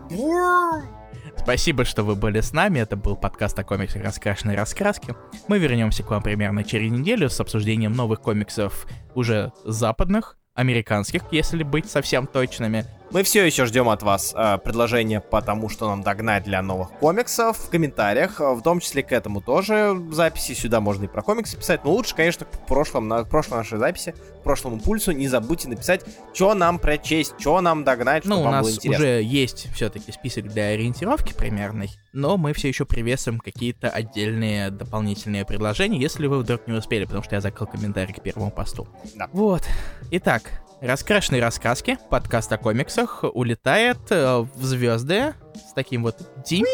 [1.38, 2.80] Спасибо, что вы были с нами.
[2.80, 5.16] Это был подкаст о комиксах «Раскрашенной раскраски».
[5.48, 8.86] Мы вернемся к вам примерно через неделю с обсуждением новых комиксов
[9.16, 12.86] уже западных, американских, если быть совсем точными.
[13.10, 16.90] Мы все еще ждем от вас э, предложения по тому, что нам догнать для новых
[17.00, 20.54] комиксов в комментариях, э, в том числе к этому тоже записи.
[20.54, 23.78] Сюда можно и про комиксы писать, но лучше, конечно, к прошлым, на, к прошлой нашей
[23.80, 26.04] записи, к прошлому пульсу не забудьте написать,
[26.34, 29.06] что нам прочесть, что нам догнать, чтобы Ну, у вам было нас интересно.
[29.06, 35.46] уже есть все-таки список для ориентировки примерный, но мы все еще приветствуем какие-то отдельные дополнительные
[35.46, 38.86] предложения, если вы вдруг не успели, потому что я закрыл комментарий к первому посту.
[39.16, 39.30] Да.
[39.32, 39.64] Вот.
[40.12, 40.44] Итак,
[40.82, 46.66] раскрашенные рассказки, подкаст о комиксах, улетает э, в звезды с таким вот дим,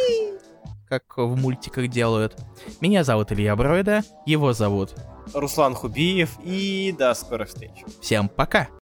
[0.88, 2.38] как в мультиках делают.
[2.82, 4.93] Меня зовут Илья Бройда, его зовут.
[5.34, 7.72] Руслан Хубиев и до скорых встреч.
[8.01, 8.68] Всем пока!